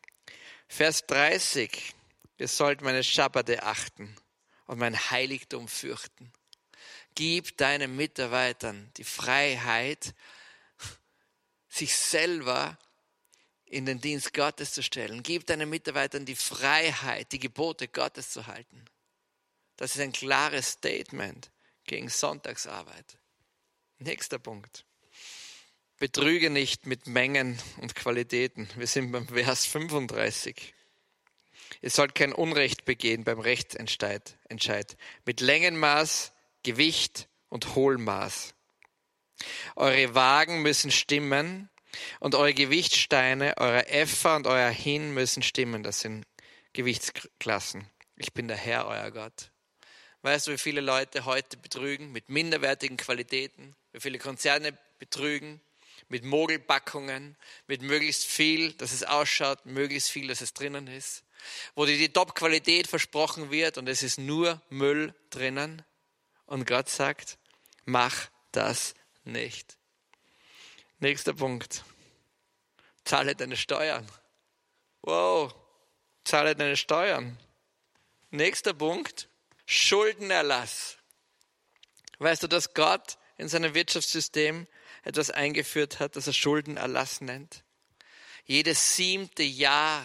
Vers 0.68 1.04
30. 1.07 1.92
Ihr 2.38 2.46
sollt 2.46 2.80
meine 2.80 3.02
Schabbate 3.02 3.64
achten 3.64 4.14
und 4.66 4.78
mein 4.78 4.96
Heiligtum 5.11 5.66
fürchten. 5.66 6.33
Gib 7.16 7.57
deinen 7.57 7.96
Mitarbeitern 7.96 8.92
die 8.96 9.02
Freiheit, 9.02 10.14
sich 11.68 11.96
selber 11.96 12.78
in 13.64 13.87
den 13.87 14.00
Dienst 14.00 14.33
Gottes 14.33 14.74
zu 14.74 14.83
stellen. 14.85 15.24
Gib 15.24 15.44
deinen 15.46 15.70
Mitarbeitern 15.70 16.24
die 16.24 16.37
Freiheit, 16.37 17.33
die 17.33 17.40
Gebote 17.40 17.88
Gottes 17.88 18.30
zu 18.30 18.46
halten. 18.46 18.85
Das 19.76 19.96
ist 19.96 20.00
ein 20.00 20.12
klares 20.12 20.68
Statement 20.68 21.50
gegen 21.85 22.09
Sonntagsarbeit. 22.09 23.18
Nächster 24.04 24.38
Punkt. 24.38 24.84
Betrüge 25.98 26.50
nicht 26.50 26.84
mit 26.84 27.06
Mengen 27.06 27.58
und 27.80 27.94
Qualitäten. 27.94 28.68
Wir 28.76 28.86
sind 28.86 29.12
beim 29.12 29.26
Vers 29.26 29.64
35. 29.64 30.74
Ihr 31.80 31.88
sollt 31.88 32.14
kein 32.14 32.34
Unrecht 32.34 32.84
begehen 32.84 33.24
beim 33.24 33.40
Rechtsentscheid. 33.40 34.36
Mit 35.24 35.40
Längenmaß, 35.40 36.32
Gewicht 36.62 37.30
und 37.48 37.74
Hohlmaß. 37.76 38.54
Eure 39.74 40.14
Wagen 40.14 40.60
müssen 40.60 40.90
stimmen 40.90 41.70
und 42.20 42.34
eure 42.34 42.52
Gewichtssteine, 42.52 43.54
euer 43.56 43.86
Effer 43.88 44.36
und 44.36 44.46
euer 44.46 44.68
Hin 44.68 45.14
müssen 45.14 45.42
stimmen. 45.42 45.82
Das 45.82 46.00
sind 46.00 46.26
Gewichtsklassen. 46.74 47.88
Ich 48.16 48.34
bin 48.34 48.48
der 48.48 48.58
Herr, 48.58 48.86
euer 48.86 49.10
Gott. 49.10 49.50
Weißt 50.24 50.46
du, 50.46 50.52
wie 50.52 50.58
viele 50.58 50.80
Leute 50.80 51.26
heute 51.26 51.58
betrügen 51.58 52.10
mit 52.10 52.30
minderwertigen 52.30 52.96
Qualitäten? 52.96 53.76
Wie 53.92 54.00
viele 54.00 54.18
Konzerne 54.18 54.74
betrügen 54.98 55.60
mit 56.08 56.24
Mogelpackungen, 56.24 57.37
mit 57.66 57.82
möglichst 57.82 58.24
viel, 58.24 58.72
dass 58.72 58.92
es 58.92 59.02
ausschaut, 59.02 59.66
möglichst 59.66 60.08
viel, 60.08 60.28
dass 60.28 60.40
es 60.40 60.54
drinnen 60.54 60.87
ist, 60.87 61.24
wo 61.74 61.84
dir 61.84 61.98
die 61.98 62.08
Top-Qualität 62.08 62.87
versprochen 62.87 63.50
wird 63.50 63.76
und 63.76 63.87
es 63.87 64.02
ist 64.02 64.16
nur 64.16 64.62
Müll 64.70 65.14
drinnen. 65.28 65.82
Und 66.46 66.66
Gott 66.66 66.88
sagt, 66.88 67.37
mach 67.84 68.30
das 68.50 68.94
nicht. 69.24 69.76
Nächster 71.00 71.34
Punkt. 71.34 71.84
Zahle 73.04 73.37
deine 73.37 73.58
Steuern. 73.58 74.10
Wow, 75.02 75.54
zahle 76.24 76.56
deine 76.56 76.78
Steuern. 76.78 77.38
Nächster 78.30 78.72
Punkt. 78.72 79.28
Schuldenerlass. 79.66 80.96
Weißt 82.18 82.42
du, 82.42 82.46
dass 82.46 82.74
Gott 82.74 83.18
in 83.37 83.48
seinem 83.48 83.74
Wirtschaftssystem 83.74 84.66
etwas 85.03 85.31
eingeführt 85.31 86.00
hat, 86.00 86.16
das 86.16 86.27
er 86.27 86.33
Schuldenerlass 86.33 87.20
nennt. 87.20 87.64
Jedes 88.46 88.96
siebte 88.96 89.42
Jahr 89.42 90.05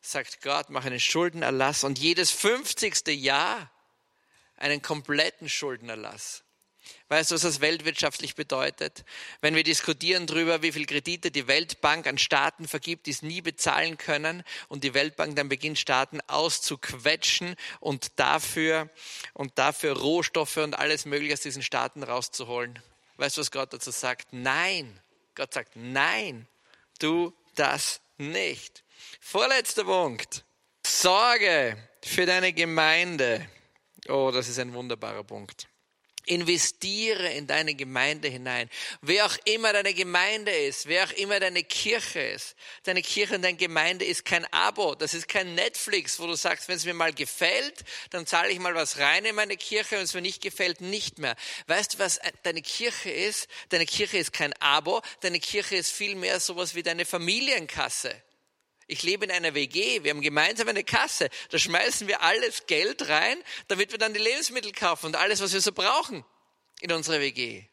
sagt 0.00 0.42
Gott, 0.42 0.70
mach 0.70 0.84
einen 0.84 1.00
Schuldenerlass 1.00 1.82
und 1.82 1.98
jedes 1.98 2.30
fünfzigste 2.30 3.10
Jahr 3.10 3.70
einen 4.56 4.82
kompletten 4.82 5.48
Schuldenerlass. 5.48 6.43
Weißt 7.08 7.30
du, 7.30 7.34
was 7.34 7.42
das 7.42 7.60
weltwirtschaftlich 7.60 8.34
bedeutet? 8.34 9.04
Wenn 9.42 9.54
wir 9.54 9.62
diskutieren 9.62 10.26
darüber, 10.26 10.62
wie 10.62 10.72
viel 10.72 10.86
Kredite 10.86 11.30
die 11.30 11.46
Weltbank 11.46 12.06
an 12.06 12.16
Staaten 12.16 12.66
vergibt, 12.66 13.06
die 13.06 13.10
es 13.10 13.20
nie 13.20 13.42
bezahlen 13.42 13.98
können 13.98 14.42
und 14.68 14.84
die 14.84 14.94
Weltbank 14.94 15.36
dann 15.36 15.50
beginnt, 15.50 15.78
Staaten 15.78 16.20
auszuquetschen 16.26 17.56
und 17.80 18.18
dafür, 18.18 18.88
und 19.34 19.58
dafür 19.58 19.98
Rohstoffe 19.98 20.56
und 20.56 20.74
alles 20.74 21.04
Mögliche 21.04 21.34
aus 21.34 21.40
diesen 21.40 21.62
Staaten 21.62 22.02
rauszuholen. 22.02 22.80
Weißt 23.18 23.36
du, 23.36 23.42
was 23.42 23.50
Gott 23.50 23.72
dazu 23.74 23.90
sagt? 23.90 24.28
Nein. 24.32 24.98
Gott 25.34 25.52
sagt, 25.52 25.74
nein, 25.74 26.46
tu 26.98 27.32
das 27.54 28.00
nicht. 28.18 28.82
Vorletzter 29.20 29.84
Punkt. 29.84 30.44
Sorge 30.86 31.76
für 32.02 32.24
deine 32.24 32.52
Gemeinde. 32.52 33.46
Oh, 34.08 34.30
das 34.32 34.48
ist 34.48 34.58
ein 34.58 34.72
wunderbarer 34.72 35.24
Punkt. 35.24 35.68
Investiere 36.26 37.32
in 37.32 37.46
deine 37.46 37.74
Gemeinde 37.74 38.28
hinein. 38.28 38.70
Wer 39.02 39.26
auch 39.26 39.36
immer 39.44 39.72
deine 39.72 39.94
Gemeinde 39.94 40.50
ist, 40.50 40.86
wer 40.86 41.04
auch 41.04 41.12
immer 41.12 41.40
deine 41.40 41.64
Kirche 41.64 42.20
ist. 42.20 42.56
Deine 42.84 43.02
Kirche 43.02 43.36
und 43.36 43.42
deine 43.42 43.56
Gemeinde 43.56 44.04
ist 44.04 44.24
kein 44.24 44.44
Abo. 44.52 44.94
Das 44.94 45.14
ist 45.14 45.28
kein 45.28 45.54
Netflix, 45.54 46.18
wo 46.18 46.26
du 46.26 46.34
sagst, 46.34 46.68
wenn 46.68 46.76
es 46.76 46.84
mir 46.84 46.94
mal 46.94 47.12
gefällt, 47.12 47.84
dann 48.10 48.26
zahle 48.26 48.50
ich 48.50 48.58
mal 48.58 48.74
was 48.74 48.98
rein 48.98 49.24
in 49.24 49.34
meine 49.34 49.56
Kirche. 49.56 49.96
Wenn 49.96 50.04
es 50.04 50.14
mir 50.14 50.22
nicht 50.22 50.42
gefällt, 50.42 50.80
nicht 50.80 51.18
mehr. 51.18 51.36
Weißt 51.66 51.94
du, 51.94 51.98
was 51.98 52.20
deine 52.42 52.62
Kirche 52.62 53.10
ist? 53.10 53.48
Deine 53.68 53.86
Kirche 53.86 54.18
ist 54.18 54.32
kein 54.32 54.52
Abo. 54.54 55.02
Deine 55.20 55.40
Kirche 55.40 55.76
ist 55.76 55.92
vielmehr 55.92 56.40
sowas 56.40 56.74
wie 56.74 56.82
deine 56.82 57.04
Familienkasse. 57.04 58.14
Ich 58.86 59.02
lebe 59.02 59.24
in 59.24 59.30
einer 59.30 59.54
WG, 59.54 60.02
wir 60.02 60.10
haben 60.10 60.20
gemeinsam 60.20 60.68
eine 60.68 60.84
Kasse, 60.84 61.30
da 61.50 61.58
schmeißen 61.58 62.06
wir 62.06 62.22
alles 62.22 62.66
Geld 62.66 63.08
rein, 63.08 63.42
damit 63.68 63.92
wir 63.92 63.98
dann 63.98 64.12
die 64.12 64.20
Lebensmittel 64.20 64.72
kaufen 64.72 65.06
und 65.06 65.16
alles, 65.16 65.40
was 65.40 65.52
wir 65.52 65.60
so 65.60 65.72
brauchen 65.72 66.24
in 66.80 66.92
unserer 66.92 67.20
WG. 67.20 67.64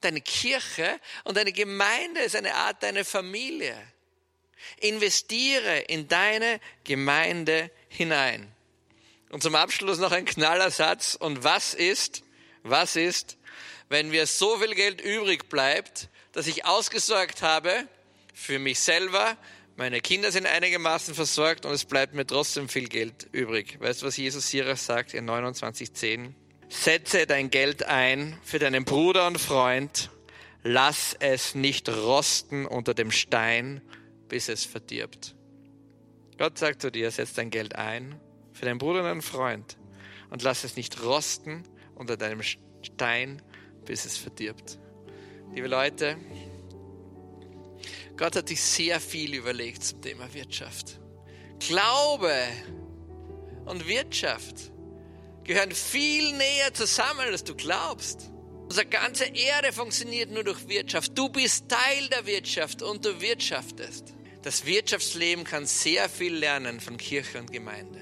Deine 0.00 0.20
Kirche 0.20 1.00
und 1.24 1.36
deine 1.36 1.52
Gemeinde 1.52 2.20
ist 2.20 2.36
eine 2.36 2.54
Art 2.54 2.82
deine 2.82 3.04
Familie. 3.04 3.76
Investiere 4.80 5.80
in 5.80 6.08
deine 6.08 6.60
Gemeinde 6.84 7.70
hinein. 7.88 8.54
Und 9.30 9.42
zum 9.42 9.54
Abschluss 9.56 9.98
noch 9.98 10.12
ein 10.12 10.24
Knallersatz. 10.26 11.16
Und 11.16 11.42
was 11.42 11.74
ist, 11.74 12.22
was 12.62 12.96
ist, 12.96 13.36
wenn 13.88 14.10
mir 14.10 14.26
so 14.26 14.58
viel 14.58 14.74
Geld 14.74 15.00
übrig 15.00 15.48
bleibt, 15.48 16.08
dass 16.32 16.46
ich 16.46 16.64
ausgesorgt 16.66 17.42
habe 17.42 17.88
für 18.32 18.58
mich 18.58 18.80
selber, 18.80 19.36
meine 19.76 20.00
Kinder 20.00 20.30
sind 20.30 20.46
einigermaßen 20.46 21.14
versorgt 21.14 21.66
und 21.66 21.72
es 21.72 21.84
bleibt 21.84 22.14
mir 22.14 22.26
trotzdem 22.26 22.68
viel 22.68 22.88
Geld 22.88 23.28
übrig. 23.32 23.78
Weißt 23.80 24.02
du, 24.02 24.06
was 24.06 24.16
Jesus 24.16 24.48
hier 24.48 24.74
sagt 24.76 25.14
in 25.14 25.28
29.10? 25.28 26.32
Setze 26.68 27.26
dein 27.26 27.50
Geld 27.50 27.84
ein 27.84 28.38
für 28.42 28.58
deinen 28.58 28.84
Bruder 28.84 29.26
und 29.26 29.38
Freund. 29.38 30.10
Lass 30.62 31.16
es 31.18 31.54
nicht 31.54 31.88
rosten 31.88 32.66
unter 32.66 32.94
dem 32.94 33.10
Stein, 33.10 33.82
bis 34.28 34.48
es 34.48 34.64
verdirbt. 34.64 35.34
Gott 36.38 36.58
sagt 36.58 36.80
zu 36.80 36.90
dir, 36.90 37.10
setz 37.10 37.34
dein 37.34 37.50
Geld 37.50 37.74
ein 37.74 38.18
für 38.52 38.64
deinen 38.64 38.78
Bruder 38.78 39.00
und 39.00 39.06
deinen 39.06 39.22
Freund 39.22 39.76
und 40.30 40.42
lass 40.42 40.64
es 40.64 40.76
nicht 40.76 41.02
rosten 41.02 41.64
unter 41.94 42.16
deinem 42.16 42.42
Stein, 42.42 43.42
bis 43.84 44.04
es 44.04 44.16
verdirbt. 44.16 44.78
Liebe 45.52 45.68
Leute, 45.68 46.16
Gott 48.16 48.36
hat 48.36 48.48
sich 48.48 48.62
sehr 48.62 49.00
viel 49.00 49.34
überlegt 49.34 49.82
zum 49.82 50.00
Thema 50.00 50.32
Wirtschaft. 50.32 51.00
Glaube 51.58 52.32
und 53.64 53.88
Wirtschaft 53.88 54.72
gehören 55.42 55.72
viel 55.72 56.32
näher 56.36 56.72
zusammen, 56.72 57.26
als 57.30 57.42
du 57.42 57.54
glaubst. 57.54 58.30
Unsere 58.64 58.86
ganze 58.86 59.24
Erde 59.26 59.72
funktioniert 59.72 60.30
nur 60.30 60.44
durch 60.44 60.68
Wirtschaft. 60.68 61.16
Du 61.18 61.28
bist 61.28 61.68
Teil 61.68 62.08
der 62.08 62.24
Wirtschaft 62.26 62.82
und 62.82 63.04
du 63.04 63.20
wirtschaftest. 63.20 64.14
Das 64.42 64.64
Wirtschaftsleben 64.64 65.44
kann 65.44 65.66
sehr 65.66 66.08
viel 66.08 66.34
lernen 66.34 66.80
von 66.80 66.96
Kirche 66.96 67.38
und 67.38 67.50
Gemeinde. 67.50 68.00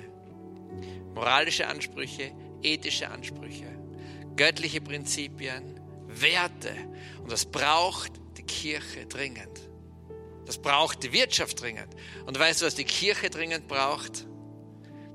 Moralische 1.15 1.67
Ansprüche, 1.67 2.33
ethische 2.63 3.09
Ansprüche, 3.09 3.67
göttliche 4.37 4.81
Prinzipien, 4.81 5.81
Werte. 6.07 6.75
Und 7.23 7.33
das 7.33 7.47
braucht 7.47 8.13
die 8.37 8.43
Kirche 8.43 9.07
dringend. 9.07 9.72
Das 10.47 10.59
braucht 10.59 11.03
die 11.03 11.13
Wirtschaft 11.13 11.61
dringend. 11.61 11.95
Und 12.27 12.39
weißt 12.39 12.63
du, 12.63 12.67
was 12.67 12.75
die 12.75 12.85
Kirche 12.85 13.31
dringend 13.31 13.69
braucht? 13.69 14.27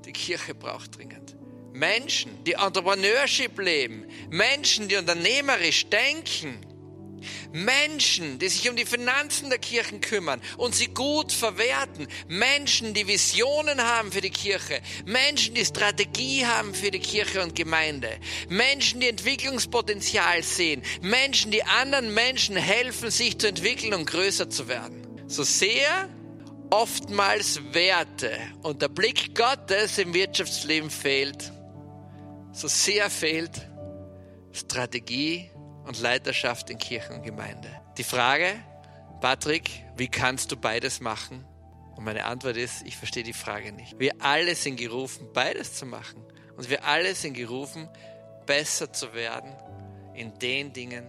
Die 0.04 0.12
Kirche 0.12 0.54
braucht 0.54 0.96
dringend 0.96 1.38
Menschen, 1.78 2.42
die 2.44 2.54
Entrepreneurship 2.54 3.58
leben, 3.58 4.06
Menschen, 4.30 4.88
die 4.88 4.96
unternehmerisch 4.96 5.86
denken, 5.86 6.60
Menschen, 7.52 8.38
die 8.38 8.48
sich 8.48 8.68
um 8.70 8.76
die 8.76 8.84
Finanzen 8.84 9.48
der 9.48 9.58
Kirchen 9.58 10.00
kümmern 10.00 10.40
und 10.56 10.74
sie 10.74 10.86
gut 10.86 11.32
verwerten. 11.32 12.06
Menschen, 12.28 12.94
die 12.94 13.08
Visionen 13.08 13.82
haben 13.82 14.12
für 14.12 14.20
die 14.20 14.30
Kirche. 14.30 14.80
Menschen, 15.04 15.54
die 15.54 15.64
Strategie 15.64 16.46
haben 16.46 16.74
für 16.74 16.92
die 16.92 17.00
Kirche 17.00 17.42
und 17.42 17.56
Gemeinde. 17.56 18.10
Menschen, 18.48 19.00
die 19.00 19.08
Entwicklungspotenzial 19.08 20.44
sehen. 20.44 20.82
Menschen, 21.00 21.50
die 21.50 21.64
anderen 21.64 22.14
Menschen 22.14 22.56
helfen, 22.56 23.10
sich 23.10 23.38
zu 23.38 23.48
entwickeln 23.48 23.94
und 23.94 24.06
größer 24.06 24.48
zu 24.48 24.68
werden. 24.68 25.07
So 25.28 25.42
sehr 25.42 26.08
oftmals 26.70 27.60
Werte 27.74 28.30
und 28.62 28.80
der 28.80 28.88
Blick 28.88 29.34
Gottes 29.34 29.98
im 29.98 30.14
Wirtschaftsleben 30.14 30.88
fehlt, 30.88 31.52
so 32.52 32.66
sehr 32.66 33.10
fehlt 33.10 33.68
Strategie 34.52 35.50
und 35.84 36.00
Leiterschaft 36.00 36.70
in 36.70 36.78
Kirchen 36.78 37.16
und 37.16 37.22
Gemeinde. 37.24 37.68
Die 37.98 38.04
Frage, 38.04 38.54
Patrick, 39.20 39.70
wie 39.98 40.08
kannst 40.08 40.50
du 40.50 40.56
beides 40.56 41.00
machen? 41.00 41.44
Und 41.94 42.04
meine 42.04 42.24
Antwort 42.24 42.56
ist, 42.56 42.86
ich 42.86 42.96
verstehe 42.96 43.22
die 43.22 43.34
Frage 43.34 43.72
nicht. 43.72 43.98
Wir 43.98 44.12
alle 44.20 44.54
sind 44.54 44.76
gerufen, 44.76 45.28
beides 45.34 45.74
zu 45.74 45.84
machen. 45.84 46.24
Und 46.56 46.70
wir 46.70 46.84
alle 46.84 47.14
sind 47.14 47.34
gerufen, 47.34 47.86
besser 48.46 48.92
zu 48.92 49.12
werden 49.12 49.52
in 50.14 50.38
den 50.38 50.72
Dingen, 50.72 51.06